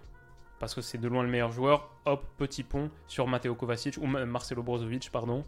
[0.58, 1.90] parce que c'est de loin le meilleur joueur.
[2.04, 5.44] Hop, petit pont sur Mateo Kovacic, ou Marcelo Brozovic, pardon,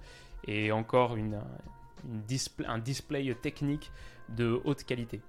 [0.47, 1.41] et encore une,
[2.67, 3.91] un display technique
[4.31, 5.21] de haute qualité.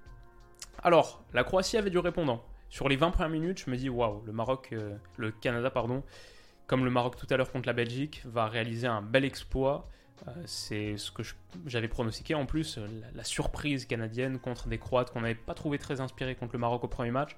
[0.82, 2.44] Alors, la Croatie avait du répondant.
[2.68, 6.02] Sur les 20 premières minutes, je me dis, waouh, le Maroc, euh, le Canada, pardon,
[6.66, 9.88] comme le Maroc tout à l'heure contre la Belgique, va réaliser un bel exploit.
[10.28, 11.22] Euh, c'est ce que
[11.66, 15.78] j'avais pronostiqué en plus, euh, la, surprise canadienne contre des Croates qu'on n'avait pas trouvé
[15.78, 17.36] très inspirés contre le Maroc au premier match.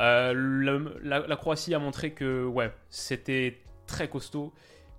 [0.00, 4.52] Euh, la, Croatie a montré que ouais, c'était très costaud,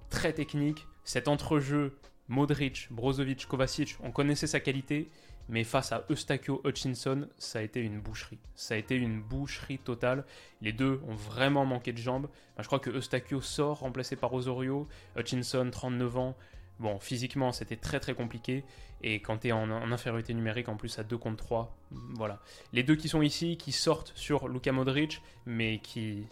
[0.09, 0.87] très technique.
[1.03, 1.97] Cet entrejeu
[2.29, 5.09] Modric, Brozovic, Kovacic, on connaissait sa qualité,
[5.49, 8.39] mais face à Eustachio Hutchinson, ça a été une boucherie.
[8.55, 10.25] Ça a été une boucherie totale.
[10.61, 12.27] Les deux ont vraiment manqué de jambes.
[12.57, 14.87] je crois que Eustachio sort remplacé par Osorio.
[15.15, 16.35] Hutchinson, 39 ans.
[16.79, 18.63] Bon, physiquement, c'était très très compliqué.
[19.01, 21.77] Et quand tu es en, infériorité numérique, en plus à 2 contre 3,
[22.15, 22.39] voilà.
[22.73, 26.27] Les deux qui sont ici, qui sortent sur Luka Modric, mais qui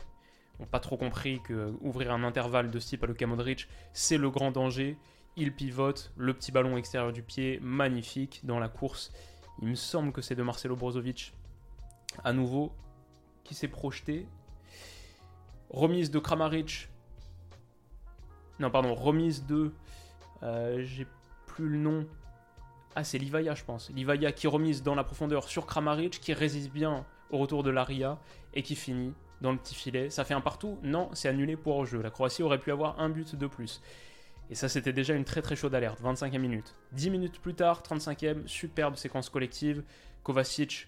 [0.60, 4.17] n'ont pas trop compris que ouvrir un intervalle de ce type à Luka Modric, c'est
[4.17, 4.97] le grand danger
[5.38, 9.12] il pivote, le petit ballon extérieur du pied, magnifique dans la course.
[9.62, 11.34] Il me semble que c'est de Marcelo Brozovic,
[12.23, 12.71] à nouveau,
[13.43, 14.27] qui s'est projeté.
[15.69, 16.89] Remise de Kramaric.
[18.60, 19.73] Non, pardon, remise de.
[20.43, 21.08] Euh, j'ai
[21.45, 22.06] plus le nom.
[22.95, 23.89] Ah, c'est Livaya, je pense.
[23.89, 28.19] Livaya qui remise dans la profondeur sur Kramaric, qui résiste bien au retour de l'Aria
[28.54, 30.10] et qui finit dans le petit filet.
[30.10, 32.02] Ça fait un partout Non, c'est annulé pour jeu.
[32.02, 33.82] La Croatie aurait pu avoir un but de plus.
[34.50, 36.76] Et ça, c'était déjà une très très chaude alerte, 25e minute.
[36.93, 39.84] 10 minutes plus tard, 35e, superbe séquence collective.
[40.24, 40.88] Kovacic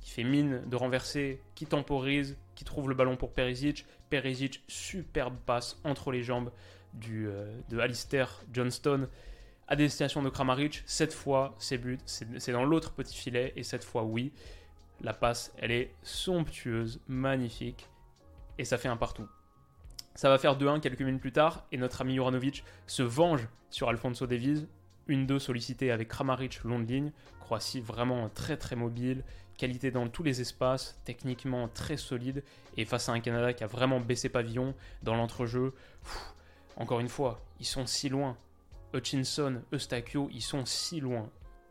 [0.00, 3.86] qui fait mine de renverser, qui temporise, qui trouve le ballon pour Perisic.
[4.08, 6.50] Perisic, superbe passe entre les jambes
[7.10, 9.08] euh, de Alistair Johnston
[9.68, 10.82] à destination de Kramaric.
[10.86, 13.52] Cette fois, c'est but, c'est dans l'autre petit filet.
[13.56, 14.32] Et cette fois, oui,
[15.00, 17.88] la passe, elle est somptueuse, magnifique.
[18.58, 19.28] Et ça fait un partout.
[20.14, 23.88] Ça va faire 2-1 quelques minutes plus tard, et notre ami Juranovic se venge sur
[23.88, 24.66] Alfonso Davies.
[25.08, 27.12] Une 2 sollicitée avec Kramaric long de ligne.
[27.40, 29.22] Croatie vraiment très très mobile,
[29.56, 32.42] qualité dans tous les espaces, techniquement très solide,
[32.76, 35.74] et face à un Canada qui a vraiment baissé pavillon dans l'entrejeu.
[36.76, 38.36] Encore une fois, ils sont si loin.
[38.92, 41.30] Hutchinson, Eustachio, ils sont si loin.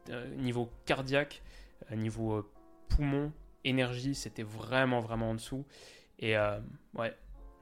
[0.10, 1.42] Euh, niveau cardiaque,
[1.92, 2.50] euh, niveau euh,
[2.90, 3.32] poumon,
[3.64, 5.66] énergie, c'était vraiment vraiment en dessous.
[6.20, 6.36] Et
[6.94, 7.14] ouais,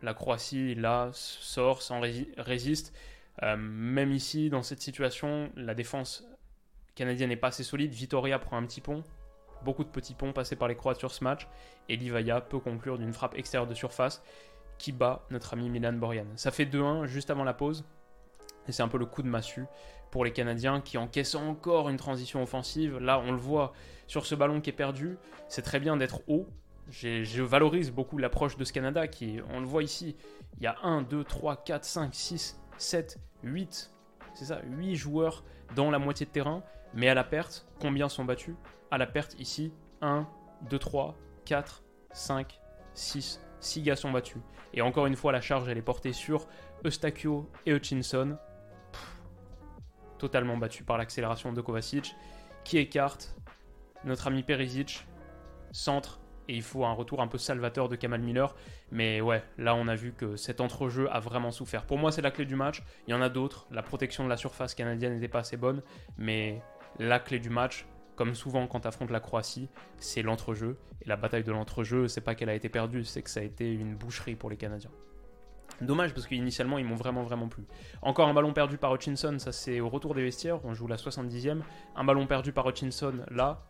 [0.03, 2.01] la Croatie, là, sort, sans
[2.37, 2.93] résiste.
[3.41, 6.23] Même ici, dans cette situation, la défense
[6.93, 7.93] canadienne n'est pas assez solide.
[7.93, 9.03] Vitoria prend un petit pont.
[9.63, 11.47] Beaucoup de petits ponts passés par les Croates sur ce match.
[11.89, 14.21] Et Livaya peut conclure d'une frappe extérieure de surface
[14.83, 16.25] qui bat notre ami Milan Borjan.
[16.35, 17.85] Ça fait 2-1 juste avant la pause.
[18.67, 19.63] Et c'est un peu le coup de massue
[20.11, 22.97] pour les Canadiens qui encaissent encore une transition offensive.
[22.97, 23.71] Là, on le voit
[24.07, 25.17] sur ce ballon qui est perdu.
[25.47, 26.47] C'est très bien d'être haut,
[26.89, 30.17] je valorise beaucoup l'approche de ce Canada qui, on le voit ici,
[30.57, 33.93] il y a 1, 2, 3, 4, 5, 6, 7, 8,
[34.33, 35.45] c'est ça, 8 joueurs
[35.77, 36.61] dans la moitié de terrain,
[36.93, 38.55] mais à la perte, combien sont battus?
[38.91, 40.27] À la perte ici, 1,
[40.69, 41.15] 2, 3,
[41.45, 42.59] 4, 5,
[42.95, 44.41] 6, 6 gars sont battus.
[44.73, 46.47] Et encore une fois, la charge elle est portée sur
[46.83, 48.37] Eustachio et Hutchinson,
[50.17, 52.15] totalement battu par l'accélération de Kovacic,
[52.63, 53.35] qui écarte
[54.05, 55.05] notre ami Perisic,
[55.71, 58.53] centre et il faut un retour un peu salvateur de Kamal Miller.
[58.91, 61.85] Mais ouais, là on a vu que cet entrejeu a vraiment souffert.
[61.85, 62.83] Pour moi, c'est la clé du match.
[63.07, 63.67] Il y en a d'autres.
[63.71, 65.81] La protection de la surface canadienne n'était pas assez bonne.
[66.17, 66.61] Mais
[66.99, 70.77] la clé du match, comme souvent quand tu affrontes la Croatie, c'est l'entrejeu.
[71.01, 73.43] Et la bataille de l'entrejeu, c'est pas qu'elle a été perdue, c'est que ça a
[73.43, 74.91] été une boucherie pour les Canadiens.
[75.81, 77.65] Dommage parce qu'initialement ils m'ont vraiment vraiment plu.
[78.01, 80.97] Encore un ballon perdu par Hutchinson, ça c'est au retour des vestiaires, on joue la
[80.97, 81.61] 70e.
[81.95, 83.63] Un ballon perdu par Hutchinson là,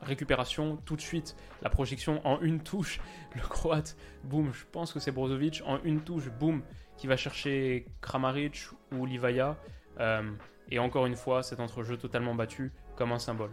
[0.00, 1.36] récupération tout de suite.
[1.62, 3.00] La projection en une touche,
[3.34, 6.62] le croate, boum, je pense que c'est Brozovic, en une touche, boum,
[6.96, 9.56] qui va chercher Kramaric ou Livaya.
[10.00, 10.30] Euh,
[10.70, 13.52] et encore une fois, cet entrejeu totalement battu comme un symbole.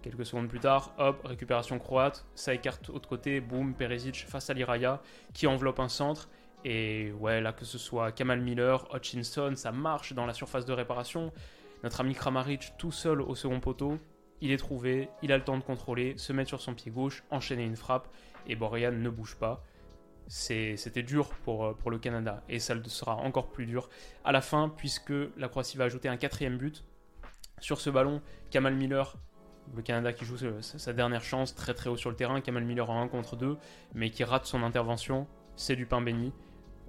[0.00, 4.54] Quelques secondes plus tard, hop, récupération croate, ça écarte autre côté, boum, Peresic face à
[4.54, 5.02] Liraya,
[5.34, 6.28] qui enveloppe un centre.
[6.64, 10.72] Et ouais, là que ce soit Kamal Miller, Hutchinson, ça marche dans la surface de
[10.72, 11.32] réparation.
[11.82, 13.96] Notre ami Kramaric tout seul au second poteau,
[14.40, 17.24] il est trouvé, il a le temps de contrôler, se mettre sur son pied gauche,
[17.30, 18.08] enchaîner une frappe,
[18.46, 19.64] et Borian ne bouge pas.
[20.28, 23.88] C'était dur pour, euh, pour le Canada, et ça le sera encore plus dur
[24.24, 26.84] à la fin, puisque la Croatie va ajouter un quatrième but.
[27.60, 29.16] Sur ce ballon, Kamal Miller,
[29.76, 32.88] le Canada qui joue sa dernière chance, très très haut sur le terrain, Kamal Miller
[32.90, 33.56] en 1 contre 2,
[33.94, 36.32] mais qui rate son intervention, c'est du pain béni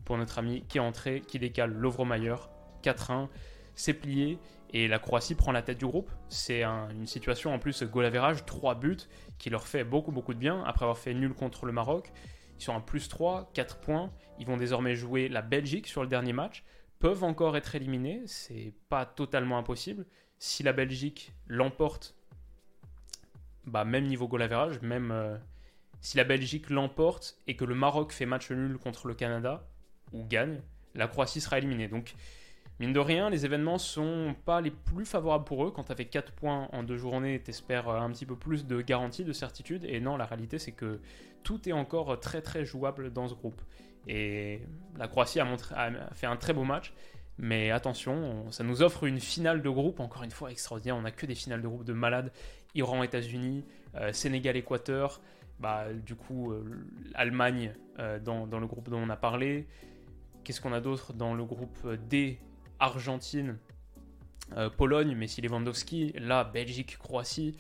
[0.06, 2.36] pour notre ami qui est entré, qui décale Lovromayer,
[2.84, 3.28] 4-1,
[3.76, 4.40] c'est plié,
[4.74, 6.10] et la Croatie prend la tête du groupe.
[6.30, 8.98] C'est une situation en plus goal average, 3 buts,
[9.38, 12.12] qui leur fait beaucoup beaucoup de bien après avoir fait nul contre le Maroc.
[12.58, 14.12] Ils sont à plus 3, 4 points.
[14.40, 16.64] Ils vont désormais jouer la Belgique sur le dernier match.
[17.00, 20.06] Peuvent encore être éliminés, c'est pas totalement impossible.
[20.42, 22.16] Si la Belgique l'emporte,
[23.68, 25.38] bah même niveau goal average, même euh,
[26.00, 29.68] si la Belgique l'emporte et que le Maroc fait match nul contre le Canada
[30.14, 30.60] ou gagne,
[30.96, 31.88] la Croatie sera éliminée.
[31.88, 32.16] Donc
[32.80, 35.70] Mine de rien, les événements sont pas les plus favorables pour eux.
[35.70, 39.24] Quand tu avais 4 points en deux journées, t'espères un petit peu plus de garantie,
[39.24, 39.86] de certitude.
[39.86, 41.00] Et non, la réalité, c'est que
[41.44, 43.62] tout est encore très très jouable dans ce groupe.
[44.08, 44.62] Et
[44.98, 46.92] la Croatie a, a fait un très beau match,
[47.38, 50.96] Mais attention, ça nous offre une finale de groupe, encore une fois extraordinaire.
[50.96, 52.32] On n'a que des finales de groupe de malades.
[52.76, 53.66] Iran, États-Unis,
[53.96, 55.22] euh, Sénégal, Équateur.
[55.60, 56.64] Bah, du coup, euh,
[57.14, 59.68] Allemagne euh, dans, dans, le groupe dont on a parlé.
[60.44, 62.40] Qu'est-ce qu'on a d'autre dans le groupe D?
[62.80, 63.60] Argentine,
[64.76, 66.14] Pologne, Messi Lewandowski.
[66.18, 67.56] Là, Belgique, Croatie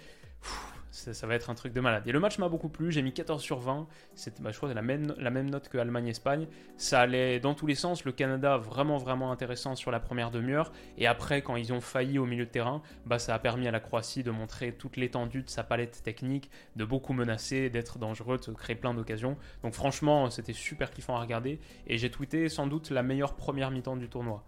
[0.91, 2.07] ça, va être un truc de malade.
[2.07, 4.73] Et le match m'a beaucoup plu, j'ai mis 14 sur 20, c'était, bah, je crois
[4.73, 6.47] la même, note que Allemagne-Espagne.
[6.77, 10.71] Ça allait dans tous les sens, le Canada vraiment vraiment intéressant sur la première demi-heure,
[10.97, 13.71] et après quand ils ont failli au milieu de terrain, bah, ça a permis à
[13.71, 18.37] la Croatie de montrer toute l'étendue de sa palette technique, de beaucoup menacer, d'être dangereux,
[18.37, 19.37] de créer plein d'occasions.
[19.63, 23.71] Donc franchement, c'était super kiffant à regarder, et j'ai tweeté sans doute la meilleure première
[23.71, 24.43] mi-temps du tournoi.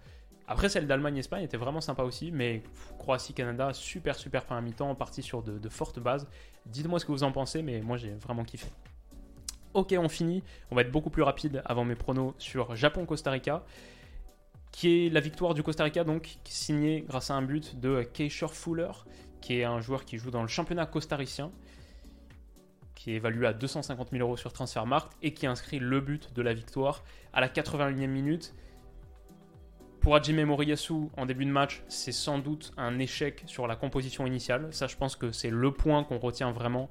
[0.48, 2.64] Après, celle d'Allemagne-Espagne était vraiment sympa aussi, mais
[3.00, 6.28] Croatie-Canada, super super fin à mi-temps, parti sur de, fortes bases.
[6.66, 8.68] Dites-moi ce que vous en pensez, mais moi j'ai vraiment kiffé.
[9.74, 10.44] Ok, on finit.
[10.70, 13.64] On va être beaucoup plus rapide avant mes pronos sur Japon-Costa Rica,
[14.72, 18.48] qui est la victoire du Costa Rica, donc signée grâce à un but de Keisher
[18.50, 18.92] Fuller,
[19.42, 21.52] qui est un joueur qui joue dans le championnat costaricien,
[22.96, 26.42] qui est évalué à 250 000 euros sur Transfermarkt et qui inscrit le but de
[26.42, 27.04] la victoire
[27.34, 28.54] à la 81e minute.
[30.04, 34.28] Pour Hajime Moriyasu, en début de match, c'est sans doute un échec sur la composition
[34.28, 34.68] initiale.
[34.72, 36.90] Ça, je pense que c'est le point qu'on retient vraiment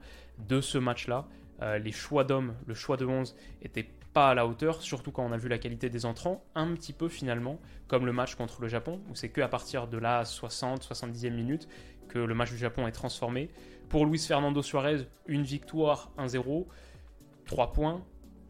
[0.49, 1.27] de ce match-là.
[1.61, 5.27] Euh, les choix d'hommes, le choix de 11 n'étaient pas à la hauteur, surtout quand
[5.27, 8.63] on a vu la qualité des entrants, un petit peu finalement, comme le match contre
[8.63, 11.69] le Japon, où c'est qu'à partir de la 60-70e minute
[12.09, 13.51] que le match du Japon est transformé.
[13.91, 16.65] Pour Luis Fernando Suarez, une victoire 1-0,
[17.45, 18.03] 3 points,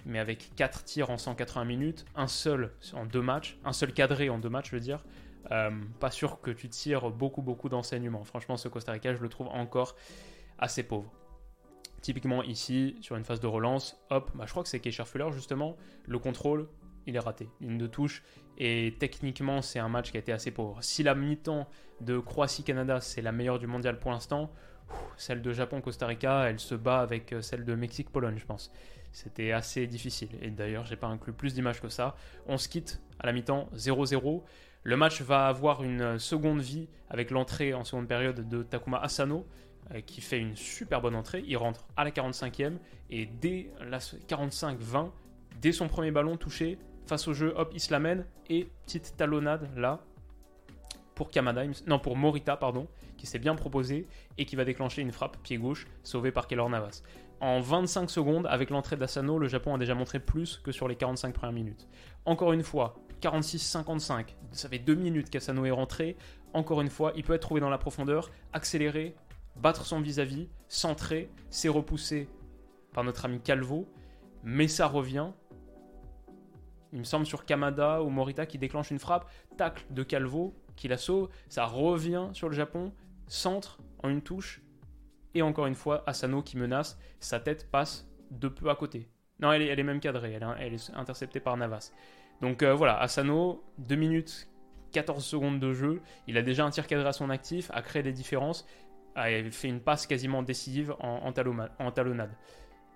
[0.07, 4.31] mais avec 4 tirs en 180 minutes, un seul en deux matchs, un seul cadré
[4.31, 5.05] en deux matchs, je veux dire.
[5.51, 8.25] Euh, pas sûr que tu tires beaucoup, beaucoup d'enseignements.
[8.25, 9.97] Franchement, ce Costa Rica, je le trouve encore
[10.59, 11.13] assez pauvre.
[12.01, 15.31] Typiquement ici, sur une phase de relance, hop, bah, je crois que c'est Keisha Fuller
[15.33, 16.69] justement, le contrôle,
[17.07, 17.49] il est raté.
[17.61, 18.23] Ligne de touche,
[18.59, 20.79] et techniquement, c'est un match qui a été assez pauvre.
[20.83, 21.69] Si la mi-temps
[22.01, 24.51] de Croatie-Canada, c'est la meilleure du mondial pour l'instant,
[25.17, 28.73] celle de Japon-Costa Rica, elle se bat avec euh, celle de Mexique-Pologne, je pense.
[29.13, 30.31] C'était assez difficile.
[30.41, 32.17] Et d'ailleurs, j'ai pas inclus plus d'images que ça.
[32.47, 34.43] On se quitte à la mi-temps 0-0.
[34.85, 39.47] Le match va avoir une seconde vie avec l'entrée en seconde période de Takuma Asano,
[39.95, 41.45] euh, qui fait une super bonne entrée.
[41.47, 42.79] Il rentre à la 45e
[43.11, 45.11] et dès la 45-20,
[45.61, 49.69] dès son premier ballon touché, face au jeu, hop, il se l'amène et petite talonnade
[49.77, 50.01] là
[51.15, 54.07] pour Kamada, non pour Morita pardon, qui s'est bien proposé
[54.39, 57.03] et qui va déclencher une frappe pied gauche sauvée par Keller Navas
[57.43, 60.95] en 25 secondes, avec l'entrée d'Asano, le Japon a déjà montré plus que sur les
[60.95, 61.89] 45 premières minutes.
[62.25, 66.17] Encore une fois, 46-55, ça fait 2 minutes qu'Asano est rentré.
[66.55, 69.17] Encore une fois, il peut être trouvé dans la profondeur, accélérer,
[69.57, 72.29] battre son vis-à-vis, centrer, c'est repoussé
[72.95, 73.89] par notre ami Calvo,
[74.45, 75.33] mais ça revient.
[76.93, 80.87] Il me semble sur Kamada ou Morita qui déclenche une frappe, tacle de Calvo qui
[80.87, 82.93] la sauve, ça revient sur le Japon,
[83.27, 84.63] centre en une touche,
[85.35, 89.09] et encore une fois, Asano qui menace, sa tête passe de peu à côté.
[89.41, 91.93] Non, elle est, même cadrée, elle, est interceptée par Navas.
[92.41, 94.49] Donc euh, voilà, Asano, 2 minutes
[94.93, 98.03] 14 secondes de jeu, il a déjà un tir cadré à son actif, a créé
[98.03, 98.67] des différences,
[99.15, 102.31] a fait une passe quasiment décisive en, talonnade.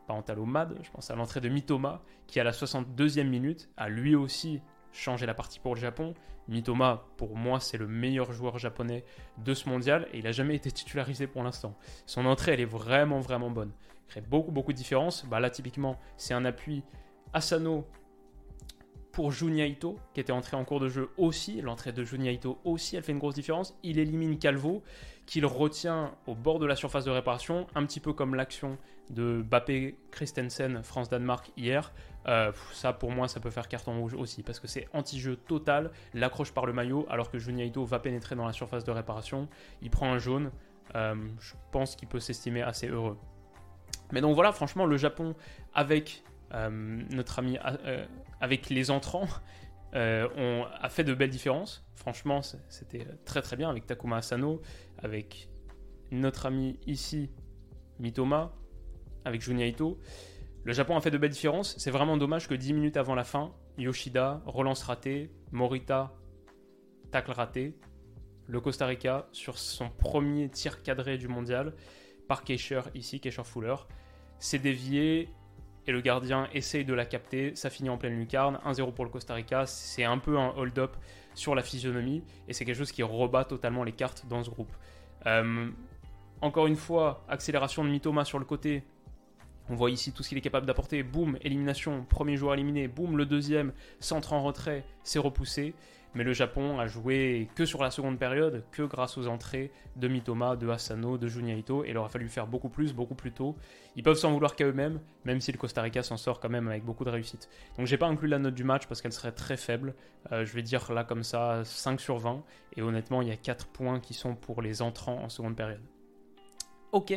[0.07, 3.89] Pas en talonnade, je pense à l'entrée de Mitoma, qui à la 62e minute a
[3.89, 4.61] lui aussi
[4.97, 6.15] changer la partie pour le Japon.
[6.49, 9.05] Mitoma, pour moi, c'est le meilleur joueur japonais
[9.39, 11.77] de ce mondial et il n'a jamais été titularisé pour l'instant.
[12.07, 13.73] Son entrée, elle est vraiment, vraiment bonne.
[14.07, 15.27] Il crée beaucoup, beaucoup de différences.
[15.27, 16.83] Bah, là, typiquement, c'est un appui
[17.33, 17.87] Asano
[19.17, 21.63] pour Junya Ito, qui était entré en cours de jeu aussi.
[21.63, 23.75] L'entrée de Junya Ito aussi, elle fait une grosse différence.
[23.83, 24.83] Il élimine Calvo,
[25.25, 28.77] qu'il retient au bord de la surface de réparation, un petit peu comme l'action
[29.09, 31.95] de Bappé Christensen France-Danemark hier.
[32.29, 35.91] Euh, ça, pour moi, ça peut faire carton rouge aussi, parce que c'est anti-jeu total,
[36.15, 39.49] l'accroche par le maillot, alors que Juniaito va pénétrer dans la surface de réparation.
[39.83, 40.51] Il prend un jaune.
[40.95, 43.19] Euh, je pense qu'il peut s'estimer assez heureux.
[44.13, 45.35] Mais donc voilà, franchement, le Japon,
[45.75, 46.23] avec
[46.55, 46.69] euh,
[47.11, 47.59] notre ami,
[48.41, 49.29] avec les entrants,
[49.95, 51.85] on a fait de belles différences.
[51.95, 54.61] Franchement, c'était très très bien avec Takuma Asano,
[54.99, 55.49] avec
[56.11, 57.31] notre ami ici,
[57.99, 58.53] Mitoma,
[59.25, 59.99] avec Juniaito.
[60.67, 61.77] Le Japon a fait de belles différences.
[61.79, 66.13] C'est vraiment dommage que 10 minutes avant la fin, Yoshida, relance ratée, Morita,
[67.13, 67.79] tacle raté.
[68.49, 71.73] Le Costa Rica, sur son premier tir cadré du mondial,
[72.27, 73.77] par Keisher ici, Keisher Fuller,
[74.41, 75.29] s'est dévié
[75.87, 77.55] et le gardien essaye de la capter.
[77.55, 78.59] Ça finit en pleine lucarne.
[78.67, 79.67] 1-0 pour le Costa Rica.
[79.67, 80.97] C'est un peu un hold-up
[81.35, 84.73] sur la physionomie et c'est quelque chose qui rebat totalement les cartes dans ce groupe.
[85.27, 85.71] Euh,
[86.41, 88.83] encore une fois, accélération de Mitoma sur le côté
[89.69, 91.03] On voit ici tout ce qu'il est capable d'apporter.
[91.03, 92.89] Boum, élimination, premier joueur éliminé.
[92.89, 95.75] Boum, le deuxième, centre en retrait, c'est repoussé.
[96.17, 100.09] Mais le Japon a joué que sur la seconde période, que grâce aux entrées de
[100.09, 103.33] Mitoma, de Asano, de Juniaito, et il leur a fallu faire beaucoup plus, beaucoup plus
[103.33, 103.55] tôt.
[103.97, 106.69] Ils peuvent s'en vouloir qu'à eux-mêmes, même si le Costa Rica s'en sort quand même
[106.69, 107.51] avec beaucoup de réussite.
[107.77, 109.95] Donc j'ai pas inclus la note du match parce qu'elle serait très faible.
[110.33, 112.43] Euh, je vais dire là comme ça 5 sur 20,
[112.77, 115.83] et honnêtement il y a 4 points qui sont pour les entrants en seconde période.
[116.93, 117.13] Ok,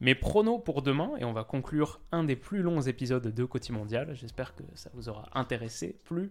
[0.00, 3.72] mes pronos pour demain, et on va conclure un des plus longs épisodes de Côté
[3.72, 6.30] Mondial, j'espère que ça vous aura intéressé plus.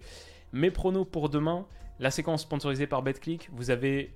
[0.51, 1.66] Mes pronos pour demain,
[1.99, 4.16] la séquence sponsorisée par BetClick, vous avez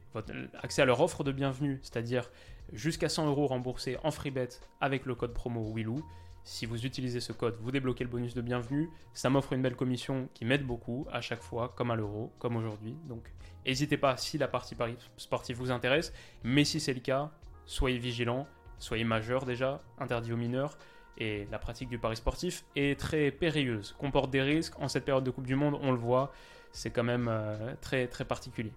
[0.62, 2.30] accès à leur offre de bienvenue, c'est-à-dire
[2.74, 4.50] jusqu'à 100 euros remboursés en free bet
[4.82, 6.04] avec le code promo Willou.
[6.44, 8.90] Si vous utilisez ce code, vous débloquez le bonus de bienvenue.
[9.14, 12.56] Ça m'offre une belle commission qui m'aide beaucoup à chaque fois, comme à l'euro, comme
[12.56, 12.96] aujourd'hui.
[13.08, 13.32] Donc
[13.66, 14.76] n'hésitez pas si la partie
[15.18, 16.14] sportive vous intéresse.
[16.44, 17.32] Mais si c'est le cas,
[17.66, 18.48] soyez vigilants
[18.80, 20.78] soyez majeur déjà, interdit aux mineurs,
[21.18, 24.80] et la pratique du pari sportif est très périlleuse, comporte des risques.
[24.80, 26.32] En cette période de Coupe du Monde, on le voit,
[26.72, 28.72] c'est quand même euh, très très particulier.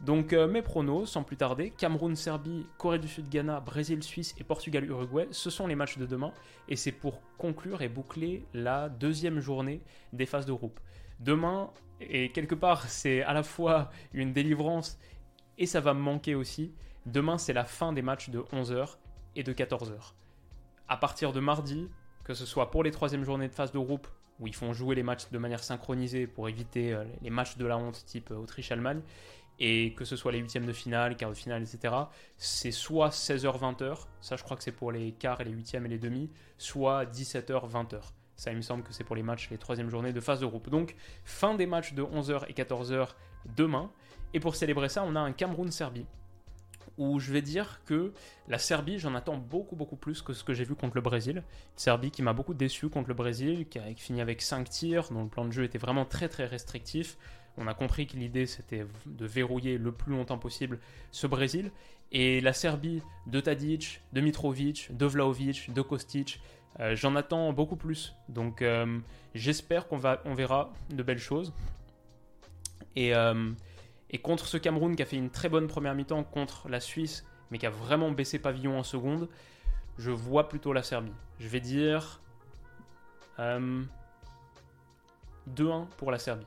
[0.00, 4.34] Donc euh, mes pronos, sans plus tarder, Cameroun, Serbie, Corée du Sud, Ghana, Brésil, Suisse
[4.38, 6.32] et Portugal, Uruguay, ce sont les matchs de demain,
[6.68, 9.80] et c'est pour conclure et boucler la deuxième journée
[10.12, 10.80] des phases de groupe.
[11.20, 14.98] Demain, et quelque part, c'est à la fois une délivrance,
[15.56, 16.72] et ça va me manquer aussi,
[17.06, 18.96] demain c'est la fin des matchs de 11h,
[19.36, 20.12] et de 14h.
[20.88, 21.88] À partir de mardi,
[22.24, 24.06] que ce soit pour les troisièmes journées de phase de groupe,
[24.40, 27.66] où ils font jouer les matchs de manière synchronisée pour éviter euh, les matchs de
[27.66, 29.00] la honte type euh, Autriche-Allemagne,
[29.58, 31.94] et que ce soit les huitièmes de finale, quarts de finale, etc.,
[32.36, 35.88] c'est soit 16h-20h, ça je crois que c'est pour les quarts et les huitièmes et
[35.88, 38.00] les demi, soit 17h-20h.
[38.34, 40.46] Ça, il me semble que c'est pour les matchs, les troisièmes journées de phase de
[40.46, 40.68] groupe.
[40.68, 43.10] Donc, fin des matchs de 11h et 14h
[43.56, 43.90] demain.
[44.34, 46.06] Et pour célébrer ça, on a un Cameroun-Serbie
[46.98, 48.12] où je vais dire que
[48.48, 51.42] la Serbie, j'en attends beaucoup beaucoup plus que ce que j'ai vu contre le Brésil.
[51.76, 55.22] Serbie qui m'a beaucoup déçu contre le Brésil, qui a fini avec 5 tirs, dont
[55.22, 57.16] le plan de jeu était vraiment très très restrictif.
[57.58, 60.78] On a compris que l'idée c'était de verrouiller le plus longtemps possible
[61.10, 61.70] ce Brésil.
[62.10, 66.40] Et la Serbie de Tadic, de Mitrovic, de Vlaovic, de Kostic,
[66.80, 68.14] euh, j'en attends beaucoup plus.
[68.28, 68.98] Donc euh,
[69.34, 71.52] j'espère qu'on on verra de belles choses.
[72.96, 73.50] Et euh,
[74.12, 77.24] et contre ce Cameroun qui a fait une très bonne première mi-temps contre la Suisse,
[77.50, 79.28] mais qui a vraiment baissé pavillon en seconde,
[79.98, 81.12] je vois plutôt la Serbie.
[81.38, 82.20] Je vais dire
[83.38, 83.84] 2-1 euh,
[85.96, 86.46] pour la Serbie.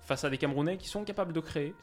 [0.00, 1.74] Face à des Camerounais qui sont capables de créer,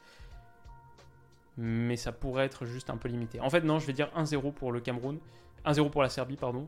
[1.58, 3.40] mais ça pourrait être juste un peu limité.
[3.40, 5.20] En fait, non, je vais dire 1-0 pour le Cameroun,
[5.66, 6.68] 1-0 pour la Serbie, pardon,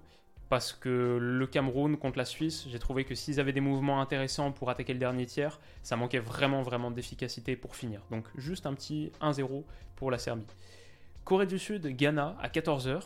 [0.49, 4.51] parce que le Cameroun contre la Suisse, j'ai trouvé que s'ils avaient des mouvements intéressants
[4.51, 8.01] pour attaquer le dernier tiers, ça manquait vraiment vraiment d'efficacité pour finir.
[8.11, 9.63] Donc juste un petit 1-0
[9.95, 10.45] pour la Serbie.
[11.25, 13.01] Corée du Sud, Ghana à 14h.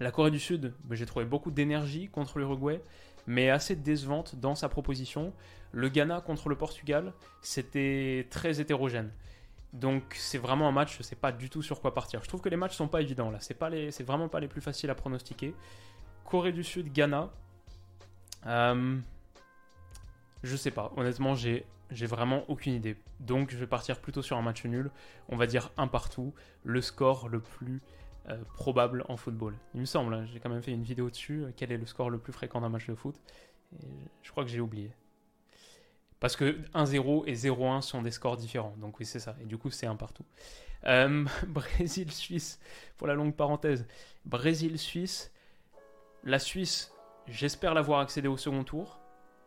[0.00, 2.82] La Corée du Sud, bah, j'ai trouvé beaucoup d'énergie contre l'Uruguay,
[3.28, 5.32] mais assez décevante dans sa proposition.
[5.70, 9.12] Le Ghana contre le Portugal, c'était très hétérogène.
[9.72, 12.22] Donc c'est vraiment un match, je sais pas du tout sur quoi partir.
[12.22, 14.48] Je trouve que les matchs sont pas évidents là, c'est pas c'est vraiment pas les
[14.48, 15.54] plus faciles à pronostiquer.
[16.24, 17.30] Corée du Sud, Ghana.
[18.46, 18.98] Euh,
[20.42, 20.92] je sais pas.
[20.96, 22.96] Honnêtement, j'ai j'ai vraiment aucune idée.
[23.20, 24.90] Donc je vais partir plutôt sur un match nul.
[25.28, 26.32] On va dire un partout.
[26.64, 27.82] Le score le plus
[28.28, 29.54] euh, probable en football.
[29.74, 31.44] Il me semble, hein, j'ai quand même fait une vidéo dessus.
[31.56, 33.16] Quel est le score le plus fréquent d'un match de foot?
[34.22, 34.90] Je crois que j'ai oublié.
[36.22, 38.76] Parce que 1-0 et 0-1 sont des scores différents.
[38.78, 39.34] Donc oui, c'est ça.
[39.42, 40.24] Et du coup, c'est un partout.
[40.84, 42.60] Euh, Brésil-Suisse,
[42.96, 43.86] pour la longue parenthèse.
[44.24, 45.32] Brésil-Suisse,
[46.24, 46.92] la Suisse,
[47.26, 49.00] j'espère l'avoir accédé au second tour.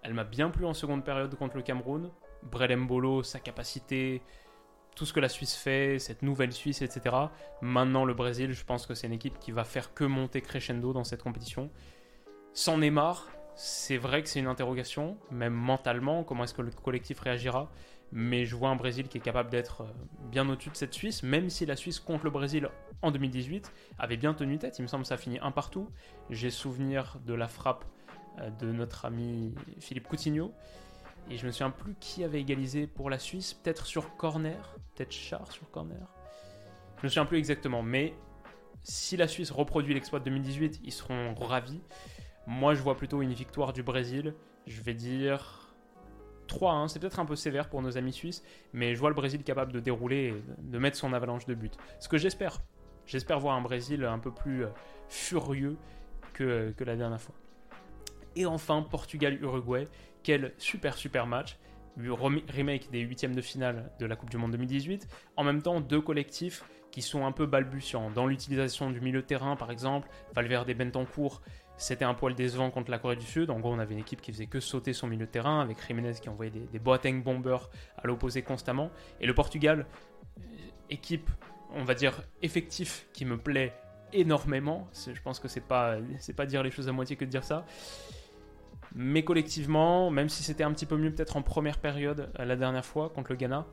[0.03, 2.11] Elle m'a bien plu en seconde période contre le Cameroun.
[2.43, 4.21] Brelembolo, sa capacité,
[4.95, 7.15] tout ce que la Suisse fait, cette nouvelle Suisse, etc.
[7.61, 10.93] Maintenant, le Brésil, je pense que c'est une équipe qui va faire que monter crescendo
[10.93, 11.71] dans cette compétition.
[12.53, 17.19] Sans Neymar, c'est vrai que c'est une interrogation, même mentalement, comment est-ce que le collectif
[17.21, 17.71] réagira?
[18.11, 19.93] Mais je vois un Brésil qui est capable d'être euh,
[20.31, 22.69] bien au-dessus de cette Suisse, même si la Suisse contre le Brésil
[23.01, 24.79] en 2018 avait bien tenu tête.
[24.79, 25.89] Il me semble que ça a fini un partout.
[26.29, 27.85] J'ai souvenir de la frappe
[28.39, 30.53] euh, de notre ami Philippe Coutinho.
[31.29, 35.11] Et je me souviens plus qui avait égalisé pour la Suisse, peut-être sur corner, peut-être
[35.11, 36.13] Char sur corner.
[36.97, 38.13] Je me souviens plus exactement, mais
[38.83, 41.81] si la Suisse reproduit l'exploit de 2018, ils seront ravis.
[42.45, 44.35] Moi, je vois plutôt une victoire du Brésil.
[44.67, 45.64] Je vais dire
[46.47, 48.43] 3 hein, c'est peut-être un peu sévère pour nos amis suisses,
[48.73, 51.71] mais je vois le Brésil capable de dérouler et de mettre son avalanche de buts.
[51.99, 52.61] Ce que j'espère.
[53.05, 54.69] J'espère voir un Brésil un peu plus euh,
[55.09, 55.77] furieux
[56.33, 57.35] que, que la dernière fois.
[58.35, 59.87] Et enfin, Portugal-Uruguay.
[60.23, 61.57] Quel super super match.
[61.97, 65.07] Remake des huitièmes de finale de la Coupe du Monde 2018.
[65.37, 68.09] En même temps, deux collectifs qui sont un peu balbutiants.
[68.09, 71.41] Dans l'utilisation du milieu terrain, par exemple, Valverde Bentancourt
[71.77, 73.49] C'était un poil décevant contre la Corée du Sud.
[73.49, 75.85] En gros, on avait une équipe qui faisait que sauter son milieu de terrain, avec
[75.85, 78.91] Jiménez qui envoyait des, des Boateng bombers à l'opposé constamment.
[79.19, 79.85] Et le Portugal,
[80.37, 80.41] euh,
[80.89, 81.29] équipe,
[81.73, 83.73] on va dire, effectif qui me plaît
[84.13, 84.87] énormément.
[84.93, 87.43] Je pense que c'est pas, c'est pas dire les choses à moitié que de dire
[87.43, 87.65] ça.
[88.93, 92.55] Mais collectivement, même si c'était un petit peu mieux peut-être en première période euh, la
[92.55, 93.65] dernière fois contre le Ghana,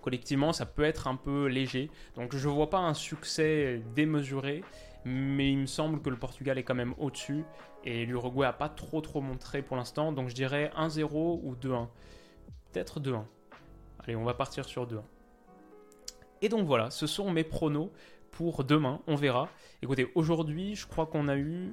[0.00, 1.90] collectivement ça peut être un peu léger.
[2.14, 4.62] Donc je vois pas un succès démesuré,
[5.04, 7.44] mais il me semble que le Portugal est quand même au-dessus
[7.84, 10.12] et l'Uruguay a pas trop trop montré pour l'instant.
[10.12, 11.88] Donc je dirais 1-0 ou 2-1.
[12.72, 13.24] Peut-être 2-1.
[14.00, 15.00] Allez, on va partir sur 2-1.
[16.42, 17.90] Et donc voilà, ce sont mes pronos
[18.30, 19.48] pour demain, on verra.
[19.82, 21.72] Écoutez, aujourd'hui, je crois qu'on a eu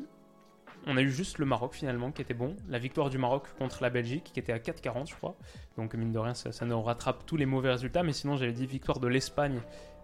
[0.88, 2.56] on a eu juste le Maroc finalement qui était bon.
[2.70, 5.36] La victoire du Maroc contre la Belgique qui était à 4,40 je crois.
[5.78, 8.04] Donc mine de rien ça, nous rattrape tous les mauvais résultats.
[8.04, 9.62] Mais sinon j'avais dit victoire de l'Espagne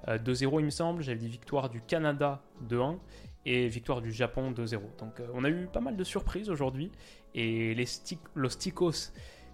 [0.07, 1.03] 2-0 euh, il me semble.
[1.03, 2.97] J'avais dit victoire du Canada 2-1
[3.45, 4.79] et victoire du Japon 2-0.
[4.99, 6.91] Donc euh, on a eu pas mal de surprises aujourd'hui.
[7.33, 7.85] Et les
[8.35, 9.11] los Ticos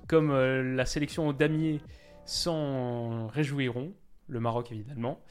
[0.07, 1.81] comme euh, la sélection au damier
[2.25, 3.93] s'en réjouiront.
[4.27, 5.21] Le Maroc évidemment.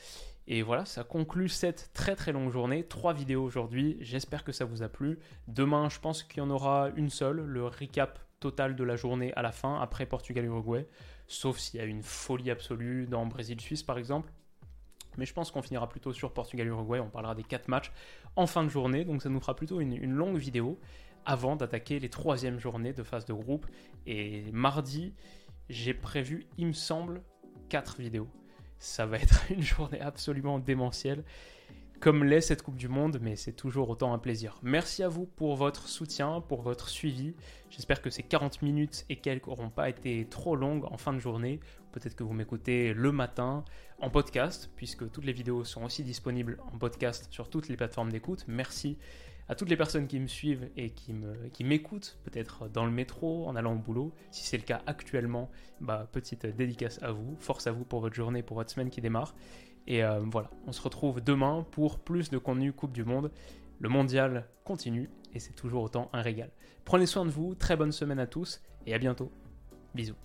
[0.49, 2.85] Et voilà, ça conclut cette très très longue journée.
[2.85, 3.99] Trois vidéos aujourd'hui.
[4.01, 5.19] J'espère que ça vous a plu.
[5.49, 9.33] Demain, je pense qu'il y en aura une seule, le recap total de la journée
[9.35, 10.87] à la fin, après Portugal-Uruguay.
[11.27, 14.33] Sauf s'il y a une folie absolue dans Brésil-Suisse par exemple.
[15.19, 17.01] Mais je pense qu'on finira plutôt sur Portugal-Uruguay.
[17.01, 17.93] On parlera des quatre matchs
[18.37, 19.05] en fin de journée.
[19.05, 20.79] Donc ça nous fera plutôt une, longue vidéo
[21.25, 23.67] avant d'attaquer les troisièmes journées de phase de groupe.
[24.07, 25.15] Et mardi,
[25.69, 27.23] j'ai prévu, il me semble,
[27.69, 28.29] quatre vidéos
[28.79, 31.25] ça va être une journée absolument démentielle,
[32.01, 34.59] comme l'est cette Coupe du Monde, mais c'est toujours autant un plaisir.
[34.63, 37.35] Merci à vous pour votre soutien, pour votre suivi.
[37.71, 41.19] J'espère que ces 40 minutes et quelques n'auront pas été trop longues en fin de
[41.19, 41.61] journée.
[41.93, 43.65] Peut-être que vous m'écoutez le matin
[44.01, 48.13] en podcast, puisque toutes les vidéos sont aussi disponibles en podcast sur toutes les plateformes
[48.13, 48.45] d'écoute.
[48.47, 48.99] Merci
[49.49, 53.55] à toutes les personnes qui me suivent et qui, m'écoutent, peut-être dans le métro, en
[53.55, 54.13] allant au boulot.
[54.31, 57.37] Si c'est le cas actuellement, bah, petite dédicace à vous.
[57.39, 59.35] Force à vous pour votre journée, pour votre semaine qui démarre.
[59.87, 63.31] Et euh, voilà, on se retrouve demain pour plus de contenu Coupe du Monde.
[63.79, 66.51] Le mondial continue et c'est toujours autant un régal.
[66.85, 69.31] Prenez soin de vous, très bonne semaine à tous et à bientôt.
[69.95, 70.17] Bisous.